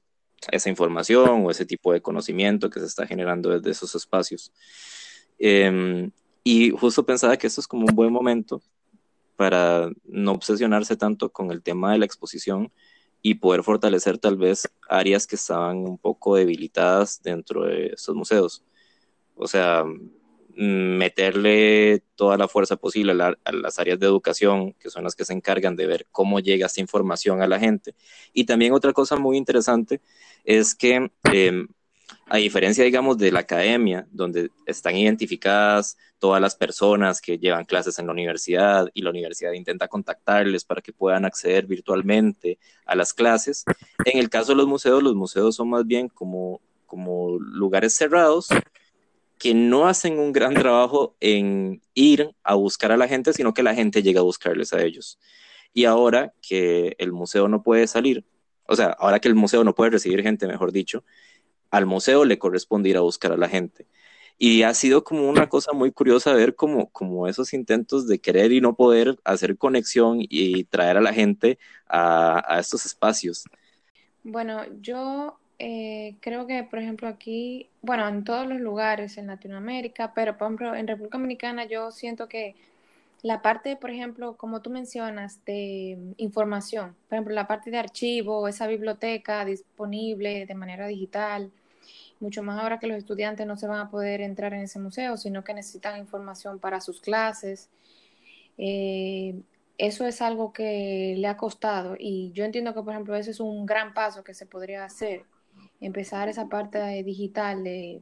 esa 0.51 0.69
información 0.69 1.43
o 1.43 1.49
ese 1.49 1.65
tipo 1.65 1.91
de 1.91 2.01
conocimiento 2.01 2.69
que 2.69 2.79
se 2.79 2.85
está 2.85 3.07
generando 3.07 3.49
desde 3.49 3.71
esos 3.71 3.95
espacios. 3.95 4.51
Em, 5.39 6.11
y 6.43 6.69
justo 6.69 7.03
pensaba 7.03 7.35
que 7.35 7.47
esto 7.47 7.61
es 7.61 7.67
como 7.67 7.87
un 7.87 7.95
buen 7.95 8.11
momento 8.11 8.61
para 9.37 9.89
no 10.03 10.33
obsesionarse 10.33 10.95
tanto 10.95 11.31
con 11.31 11.51
el 11.51 11.63
tema 11.63 11.93
de 11.93 11.97
la 11.97 12.05
exposición 12.05 12.71
y 13.27 13.33
poder 13.33 13.63
fortalecer 13.63 14.19
tal 14.19 14.37
vez 14.37 14.69
áreas 14.87 15.25
que 15.25 15.35
estaban 15.35 15.77
un 15.77 15.97
poco 15.97 16.35
debilitadas 16.35 17.23
dentro 17.23 17.65
de 17.65 17.87
esos 17.87 18.15
museos. 18.15 18.63
O 19.33 19.47
sea, 19.47 19.83
meterle 20.55 22.03
toda 22.13 22.37
la 22.37 22.47
fuerza 22.47 22.75
posible 22.75 23.13
a, 23.13 23.35
las 23.51 23.79
áreas 23.79 23.97
de 23.99 24.05
educación, 24.05 24.73
que 24.73 24.91
son 24.91 25.05
las 25.05 25.15
que 25.15 25.25
se 25.25 25.33
encargan 25.33 25.75
de 25.75 25.87
ver 25.87 26.05
cómo 26.11 26.39
llega 26.39 26.67
esta 26.67 26.81
información 26.81 27.41
a 27.41 27.47
la 27.47 27.59
gente. 27.59 27.95
Y 28.31 28.43
también 28.43 28.73
otra 28.73 28.93
cosa 28.93 29.15
muy 29.15 29.37
interesante 29.37 30.01
es 30.43 30.75
que, 30.75 31.09
em, 31.33 31.67
a 32.27 32.37
diferencia, 32.37 32.83
digamos, 32.83 33.17
de 33.17 33.31
la 33.31 33.41
academia, 33.41 34.07
donde 34.11 34.49
están 34.65 34.95
identificadas 34.95 35.97
todas 36.17 36.41
las 36.41 36.55
personas 36.55 37.21
que 37.21 37.37
llevan 37.37 37.65
clases 37.65 37.99
en 37.99 38.07
la 38.07 38.13
universidad 38.13 38.89
y 38.93 39.01
la 39.01 39.11
universidad 39.11 39.51
intenta 39.51 39.87
contactarles 39.87 40.65
para 40.65 40.81
que 40.81 40.91
puedan 40.91 41.25
acceder 41.25 41.67
virtualmente 41.67 42.57
a 42.85 42.95
las 42.95 43.13
clases, 43.13 43.63
en 44.05 44.17
el 44.17 44.29
caso 44.29 44.53
de 44.53 44.57
los 44.57 44.67
museos, 44.67 45.03
los 45.03 45.15
museos 45.15 45.55
son 45.55 45.69
más 45.69 45.85
bien 45.85 46.09
como, 46.09 46.61
como 46.87 47.37
lugares 47.39 47.95
cerrados 47.95 48.47
que 49.37 49.53
no 49.53 49.87
hacen 49.87 50.17
un 50.17 50.31
gran 50.31 50.53
trabajo 50.53 51.15
en 51.19 51.81
ir 51.93 52.31
a 52.43 52.55
buscar 52.55 52.91
a 52.91 52.97
la 52.97 53.07
gente, 53.07 53.33
sino 53.33 53.53
que 53.53 53.63
la 53.63 53.75
gente 53.75 54.01
llega 54.01 54.21
a 54.21 54.23
buscarles 54.23 54.73
a 54.73 54.81
ellos. 54.81 55.19
Y 55.73 55.85
ahora 55.85 56.33
que 56.41 56.95
el 56.99 57.11
museo 57.11 57.47
no 57.47 57.61
puede 57.61 57.85
salir, 57.87 58.25
o 58.67 58.75
sea, 58.75 58.87
ahora 58.97 59.19
que 59.19 59.27
el 59.27 59.35
museo 59.35 59.63
no 59.63 59.75
puede 59.75 59.91
recibir 59.91 60.23
gente, 60.23 60.47
mejor 60.47 60.71
dicho, 60.71 61.03
al 61.75 61.85
museo 61.85 62.25
le 62.25 62.39
corresponde 62.39 62.89
ir 62.89 62.97
a 62.97 63.01
buscar 63.01 63.31
a 63.31 63.37
la 63.37 63.49
gente. 63.49 63.85
Y 64.37 64.63
ha 64.63 64.73
sido 64.73 65.03
como 65.03 65.29
una 65.29 65.47
cosa 65.47 65.73
muy 65.73 65.91
curiosa 65.91 66.33
ver 66.33 66.55
como, 66.55 66.89
como 66.89 67.27
esos 67.27 67.53
intentos 67.53 68.07
de 68.07 68.19
querer 68.19 68.51
y 68.51 68.61
no 68.61 68.75
poder 68.75 69.17
hacer 69.23 69.57
conexión 69.57 70.17
y 70.19 70.65
traer 70.65 70.97
a 70.97 71.01
la 71.01 71.13
gente 71.13 71.57
a, 71.87 72.43
a 72.53 72.59
estos 72.59 72.85
espacios. 72.85 73.45
Bueno, 74.23 74.61
yo 74.81 75.37
eh, 75.59 76.15
creo 76.19 76.47
que, 76.47 76.63
por 76.63 76.79
ejemplo, 76.79 77.07
aquí, 77.07 77.69
bueno, 77.81 78.07
en 78.07 78.23
todos 78.23 78.47
los 78.47 78.59
lugares 78.59 79.17
en 79.17 79.27
Latinoamérica, 79.27 80.13
pero 80.13 80.37
por 80.37 80.47
ejemplo, 80.47 80.75
en 80.75 80.87
República 80.87 81.17
Dominicana 81.17 81.65
yo 81.65 81.91
siento 81.91 82.27
que 82.27 82.55
la 83.21 83.41
parte, 83.41 83.75
por 83.75 83.89
ejemplo, 83.89 84.35
como 84.37 84.61
tú 84.61 84.69
mencionas, 84.69 85.43
de 85.45 85.97
información, 86.17 86.95
por 87.07 87.15
ejemplo, 87.15 87.33
la 87.33 87.47
parte 87.47 87.71
de 87.71 87.77
archivo, 87.77 88.47
esa 88.47 88.67
biblioteca 88.67 89.45
disponible 89.45 90.45
de 90.45 90.55
manera 90.55 90.87
digital, 90.87 91.51
mucho 92.19 92.43
más 92.43 92.61
ahora 92.61 92.79
que 92.79 92.87
los 92.87 92.97
estudiantes 92.97 93.45
no 93.45 93.57
se 93.57 93.67
van 93.67 93.79
a 93.79 93.89
poder 93.89 94.21
entrar 94.21 94.53
en 94.53 94.61
ese 94.61 94.79
museo, 94.79 95.17
sino 95.17 95.43
que 95.43 95.53
necesitan 95.53 95.97
información 95.99 96.59
para 96.59 96.81
sus 96.81 97.01
clases. 97.01 97.69
Eh, 98.57 99.35
eso 99.77 100.07
es 100.07 100.21
algo 100.21 100.53
que 100.53 101.15
le 101.17 101.27
ha 101.27 101.35
costado 101.35 101.95
y 101.99 102.31
yo 102.31 102.45
entiendo 102.45 102.73
que, 102.73 102.81
por 102.81 102.93
ejemplo, 102.93 103.15
ese 103.15 103.31
es 103.31 103.39
un 103.39 103.65
gran 103.65 103.93
paso 103.93 104.23
que 104.23 104.33
se 104.33 104.45
podría 104.45 104.85
hacer 104.85 105.25
empezar 105.81 106.29
esa 106.29 106.47
parte 106.47 106.79
digital 107.03 107.63
de 107.63 108.01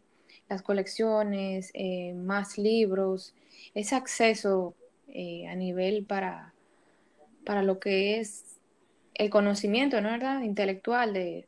las 0.50 0.62
colecciones, 0.62 1.72
eh, 1.74 2.14
más 2.14 2.58
libros, 2.58 3.34
ese 3.74 3.96
acceso 3.96 4.76
eh, 5.08 5.48
a 5.48 5.56
nivel 5.56 6.06
para, 6.06 6.54
para 7.46 7.64
lo 7.64 7.80
que 7.80 8.20
es 8.20 8.60
el 9.16 9.30
conocimiento, 9.30 10.02
¿no 10.02 10.12
verdad? 10.12 10.42
Intelectual 10.42 11.14
de, 11.14 11.48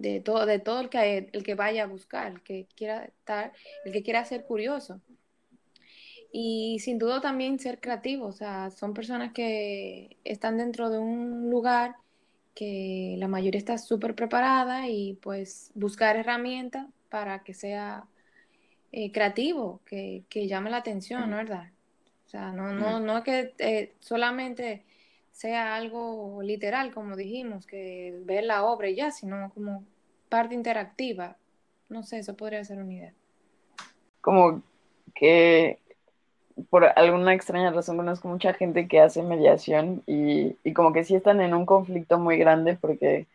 de 0.00 0.20
todo, 0.20 0.46
de 0.46 0.58
todo 0.60 0.80
el 0.80 0.88
que, 0.88 1.28
el 1.32 1.42
que 1.42 1.54
vaya 1.54 1.84
a 1.84 1.86
buscar, 1.86 2.32
el 2.32 2.42
que 2.42 2.66
quiera 2.76 3.04
estar, 3.04 3.52
el 3.84 3.92
que 3.92 4.02
quiera 4.02 4.24
ser 4.24 4.44
curioso. 4.44 5.00
Y 6.30 6.78
sin 6.80 6.98
duda 6.98 7.20
también 7.20 7.58
ser 7.58 7.80
creativo, 7.80 8.26
o 8.26 8.32
sea, 8.32 8.70
son 8.70 8.94
personas 8.94 9.32
que 9.32 10.16
están 10.24 10.58
dentro 10.58 10.90
de 10.90 10.98
un 10.98 11.50
lugar 11.50 11.96
que 12.54 13.16
la 13.18 13.28
mayoría 13.28 13.58
está 13.58 13.78
súper 13.78 14.14
preparada 14.14 14.88
y 14.88 15.14
pues 15.14 15.70
buscar 15.74 16.16
herramientas 16.16 16.86
para 17.08 17.42
que 17.44 17.54
sea 17.54 18.04
eh, 18.92 19.10
creativo, 19.10 19.80
que, 19.86 20.24
llame 20.30 20.70
la 20.70 20.78
atención, 20.78 21.30
¿no 21.30 21.36
verdad? 21.36 21.70
O 22.26 22.30
sea, 22.30 22.52
no, 22.52 22.72
no, 22.72 23.00
no 23.00 23.22
que 23.22 23.54
eh, 23.58 23.94
solamente 24.00 24.84
sea 25.38 25.76
algo 25.76 26.42
literal, 26.42 26.92
como 26.92 27.14
dijimos, 27.14 27.64
que 27.64 28.18
ver 28.24 28.42
la 28.42 28.64
obra 28.64 28.88
y 28.88 28.96
ya, 28.96 29.12
sino 29.12 29.52
como 29.54 29.84
parte 30.28 30.56
interactiva. 30.56 31.36
No 31.88 32.02
sé, 32.02 32.18
eso 32.18 32.36
podría 32.36 32.64
ser 32.64 32.78
una 32.78 32.92
idea. 32.92 33.12
Como 34.20 34.60
que 35.14 35.78
por 36.70 36.86
alguna 36.86 37.34
extraña 37.34 37.70
razón 37.70 37.96
conozco 37.96 38.26
mucha 38.26 38.52
gente 38.52 38.88
que 38.88 38.98
hace 38.98 39.22
mediación 39.22 40.02
y, 40.08 40.56
como 40.72 40.92
que 40.92 41.04
sí 41.04 41.14
están 41.14 41.40
en 41.40 41.54
un 41.54 41.66
conflicto 41.66 42.18
muy 42.18 42.36
grande 42.36 42.76
porque 42.76 43.28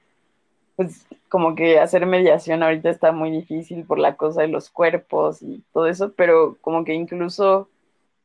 pues 0.75 1.05
como 1.29 1.55
que 1.55 1.79
hacer 1.79 2.05
mediación 2.05 2.63
ahorita 2.63 2.89
está 2.89 3.13
muy 3.13 3.31
difícil 3.31 3.85
por 3.85 3.97
la 3.97 4.17
cosa 4.17 4.41
de 4.41 4.49
los 4.49 4.69
cuerpos 4.69 5.41
y 5.41 5.63
todo 5.71 5.87
eso, 5.87 6.11
pero 6.11 6.57
como 6.59 6.83
que 6.83 6.95
incluso 6.95 7.69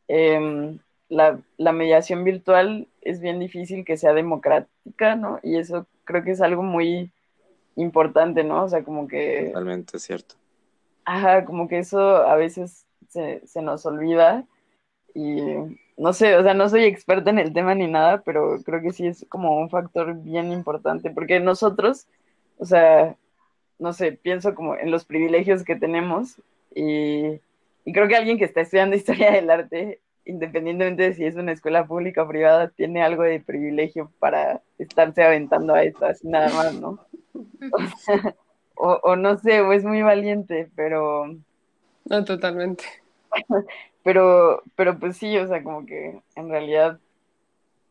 em, 0.08 0.80
la, 1.09 1.40
la, 1.57 1.73
mediación 1.73 2.25
virtual 2.25 2.88
es 3.01 3.21
bien 3.21 3.38
difícil 3.38 3.85
que 3.85 3.97
sea 3.97 4.12
democrática, 4.12 5.16
¿no? 5.16 5.40
Y 5.42 5.57
eso 5.57 5.87
creo 6.05 6.23
que 6.23 6.33
es 6.33 6.40
algo 6.40 6.62
muy 6.62 7.11
importante, 7.77 8.44
¿no? 8.44 8.64
O 8.64 8.68
sea, 8.68 8.83
como 8.85 9.09
que... 9.09 9.47
Totalmente 9.47 9.99
cierto. 9.99 10.35
Ajá, 11.05 11.44
como 11.44 11.68
que 11.68 11.79
eso 11.79 11.99
a 11.99 12.37
veces 12.37 12.85
se, 13.09 13.47
se 13.47 13.62
nos 13.62 13.87
olvida 13.87 14.44
y 15.14 15.40
no 15.99 16.12
sé, 16.12 16.37
o 16.37 16.42
sea, 16.42 16.55
no 16.55 16.68
soy 16.68 16.85
experta 16.85 17.31
en 17.31 17.38
el 17.38 17.53
tema 17.53 17.75
ni 17.75 17.88
nada, 17.88 18.23
pero 18.23 18.59
creo 18.64 18.81
que 18.81 18.92
sí 18.92 19.07
es 19.07 19.27
como 19.29 19.59
un 19.59 19.68
factor 19.68 20.14
bien 20.23 20.53
importante, 20.53 21.11
porque 21.11 21.40
nosotros, 21.40 22.07
o 22.59 22.64
sea, 22.64 23.16
no 23.79 23.92
sé, 23.92 24.12
pienso 24.12 24.55
como 24.55 24.77
en 24.77 24.90
los 24.90 25.05
privilegios 25.05 25.64
que 25.64 25.77
tenemos 25.77 26.40
y, 26.75 27.40
creo 27.92 28.07
que 28.07 28.16
alguien 28.16 28.38
que 28.38 28.44
está 28.44 28.61
estudiando 28.61 28.97
historia 28.97 29.33
del 29.33 29.51
arte, 29.51 30.01
independientemente 30.28 31.02
de 31.02 31.14
si 31.14 31.24
es 31.24 31.34
una 31.36 31.52
escuela 31.52 31.86
pública 31.86 32.22
o 32.22 32.28
privada, 32.28 32.68
tiene 32.68 33.02
algo 33.02 33.22
de 33.22 33.40
privilegio 33.40 34.12
para 34.18 34.62
estarse 34.78 35.24
aventando 35.24 35.74
a 35.74 35.82
esto 35.82 36.06
así 36.06 36.28
nada 36.28 36.50
más, 36.50 36.74
¿no? 36.74 37.00
O, 38.80 39.00
o 39.02 39.16
no 39.16 39.36
sé, 39.38 39.60
o 39.60 39.72
es 39.72 39.84
muy 39.84 40.02
valiente, 40.02 40.70
pero... 40.76 41.34
No, 42.04 42.24
totalmente. 42.24 42.84
Pero, 44.04 44.62
pero 44.74 44.98
pues 44.98 45.18
sí, 45.18 45.36
o 45.36 45.46
sea, 45.46 45.62
como 45.62 45.84
que 45.84 46.18
en 46.34 46.48
realidad 46.48 46.98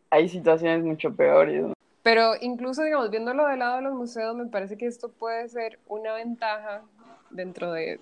hay 0.09 0.29
situaciones 0.29 0.83
mucho 0.83 1.15
peores. 1.15 1.65
Pero 2.01 2.31
incluso, 2.41 2.83
digamos, 2.83 3.11
viéndolo 3.11 3.45
del 3.45 3.59
lado 3.59 3.75
de 3.75 3.81
los 3.83 3.93
museos, 3.93 4.35
me 4.35 4.47
parece 4.47 4.77
que 4.77 4.87
esto 4.87 5.09
puede 5.09 5.47
ser 5.49 5.77
una 5.85 6.13
ventaja 6.13 6.81
dentro 7.29 7.71
de 7.71 7.99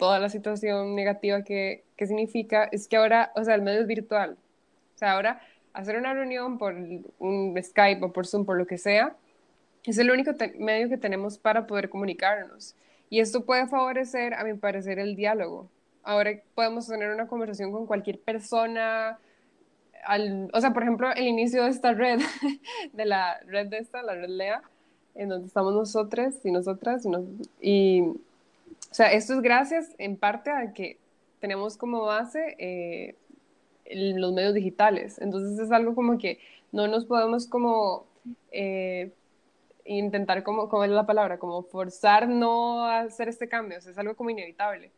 toda 0.00 0.18
la 0.18 0.28
situación 0.28 0.96
negativa 0.96 1.44
que, 1.44 1.84
que 1.96 2.06
significa, 2.08 2.64
es 2.64 2.88
que 2.88 2.96
ahora, 2.96 3.30
o 3.36 3.44
sea, 3.44 3.54
el 3.54 3.62
medio 3.62 3.82
es 3.82 3.86
virtual. 3.86 4.36
O 4.96 4.98
sea, 4.98 5.12
ahora 5.12 5.40
hacer 5.72 5.96
una 5.96 6.14
reunión 6.14 6.58
por 6.58 6.74
un 6.74 7.62
Skype 7.62 8.04
o 8.04 8.12
por 8.12 8.26
Zoom, 8.26 8.44
por 8.44 8.58
lo 8.58 8.66
que 8.66 8.78
sea, 8.78 9.14
es 9.84 9.98
el 9.98 10.10
único 10.10 10.32
medio 10.58 10.88
que 10.88 10.98
tenemos 10.98 11.38
para 11.38 11.66
poder 11.66 11.88
comunicarnos. 11.88 12.74
Y 13.08 13.20
esto 13.20 13.44
puede 13.44 13.66
favorecer, 13.66 14.34
a 14.34 14.44
mi 14.44 14.54
parecer, 14.54 14.98
el 14.98 15.16
diálogo. 15.16 15.68
Ahora 16.02 16.32
podemos 16.54 16.86
tener 16.86 17.10
una 17.10 17.26
conversación 17.26 17.72
con 17.72 17.86
cualquier 17.86 18.20
persona. 18.20 19.18
Al, 20.04 20.50
o 20.52 20.60
sea, 20.60 20.72
por 20.72 20.82
ejemplo, 20.82 21.12
el 21.14 21.26
inicio 21.26 21.64
de 21.64 21.70
esta 21.70 21.92
red, 21.92 22.20
de 22.92 23.04
la 23.04 23.38
red 23.46 23.66
de 23.66 23.78
esta, 23.78 24.02
la 24.02 24.14
red 24.14 24.28
LEA, 24.28 24.62
en 25.14 25.28
donde 25.28 25.46
estamos 25.46 25.74
nosotros 25.74 26.34
y 26.44 26.50
nosotras. 26.52 27.04
Y, 27.60 28.04
o 28.90 28.94
sea, 28.94 29.12
esto 29.12 29.34
es 29.34 29.40
gracias 29.40 29.94
en 29.98 30.16
parte 30.16 30.50
a 30.50 30.72
que 30.72 30.98
tenemos 31.40 31.76
como 31.76 32.02
base 32.02 32.56
eh, 32.58 33.16
los 33.92 34.32
medios 34.32 34.54
digitales. 34.54 35.18
Entonces 35.20 35.58
es 35.58 35.72
algo 35.72 35.94
como 35.94 36.18
que 36.18 36.38
no 36.72 36.86
nos 36.88 37.04
podemos 37.04 37.46
como 37.46 38.06
eh, 38.52 39.12
intentar, 39.84 40.42
como, 40.42 40.68
¿cómo 40.68 40.84
es 40.84 40.90
la 40.90 41.06
palabra? 41.06 41.38
Como 41.38 41.62
forzar 41.62 42.28
no 42.28 42.86
hacer 42.86 43.28
este 43.28 43.48
cambio. 43.48 43.78
es 43.78 43.98
algo 43.98 44.14
como 44.14 44.30
inevitable. 44.30 44.92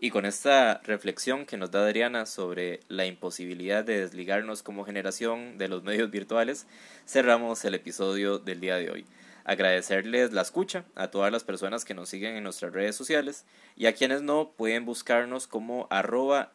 Y 0.00 0.10
con 0.10 0.26
esta 0.26 0.82
reflexión 0.84 1.46
que 1.46 1.56
nos 1.56 1.70
da 1.70 1.80
Adriana 1.80 2.26
sobre 2.26 2.80
la 2.88 3.06
imposibilidad 3.06 3.84
de 3.84 4.00
desligarnos 4.00 4.62
como 4.62 4.84
generación 4.84 5.56
de 5.56 5.68
los 5.68 5.82
medios 5.82 6.10
virtuales, 6.10 6.66
cerramos 7.06 7.64
el 7.64 7.74
episodio 7.74 8.38
del 8.38 8.60
día 8.60 8.76
de 8.76 8.90
hoy 8.90 9.06
agradecerles 9.44 10.32
la 10.32 10.42
escucha 10.42 10.84
a 10.94 11.08
todas 11.08 11.30
las 11.30 11.44
personas 11.44 11.84
que 11.84 11.94
nos 11.94 12.08
siguen 12.08 12.36
en 12.36 12.44
nuestras 12.44 12.72
redes 12.72 12.96
sociales 12.96 13.44
y 13.76 13.86
a 13.86 13.94
quienes 13.94 14.22
no 14.22 14.52
pueden 14.56 14.84
buscarnos 14.84 15.46
como 15.46 15.88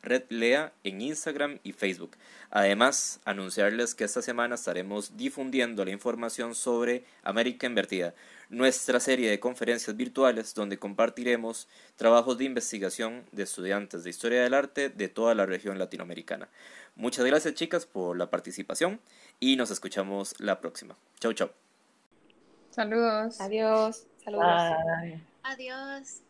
redlea 0.02 0.73
en 0.84 1.02
Instagram 1.02 1.60
y 1.63 1.73
Facebook. 1.73 2.17
Además, 2.52 3.19
anunciarles 3.25 3.93
que 3.93 4.04
esta 4.04 4.21
semana 4.21 4.56
estaremos 4.56 5.15
difundiendo 5.17 5.86
la 5.86 5.91
información 5.91 6.56
sobre 6.56 7.06
América 7.23 7.67
Invertida, 7.67 8.15
nuestra 8.49 8.99
serie 8.99 9.30
de 9.30 9.39
conferencias 9.39 9.95
virtuales 9.95 10.56
donde 10.56 10.80
compartiremos 10.80 11.67
trabajos 11.95 12.38
de 12.39 12.45
investigación 12.45 13.23
de 13.32 13.43
estudiantes 13.43 14.04
de 14.04 14.10
historia 14.10 14.41
del 14.41 14.56
arte 14.56 14.89
de 14.89 15.08
toda 15.08 15.36
la 15.36 15.45
región 15.45 15.78
latinoamericana. 15.78 16.49
Muchas 16.95 17.25
gracias 17.25 17.54
chicas 17.54 17.86
por 17.86 18.17
la 18.17 18.30
participación 18.30 18.99
y 19.39 19.56
nos 19.56 19.69
escuchamos 19.69 20.34
la 20.39 20.60
próxima. 20.60 20.97
Chau 21.19 21.34
chau. 21.34 21.68
Saludos. 22.71 23.39
Adiós. 23.41 24.08
Saludos. 24.23 24.45
Adiós. 25.43 26.21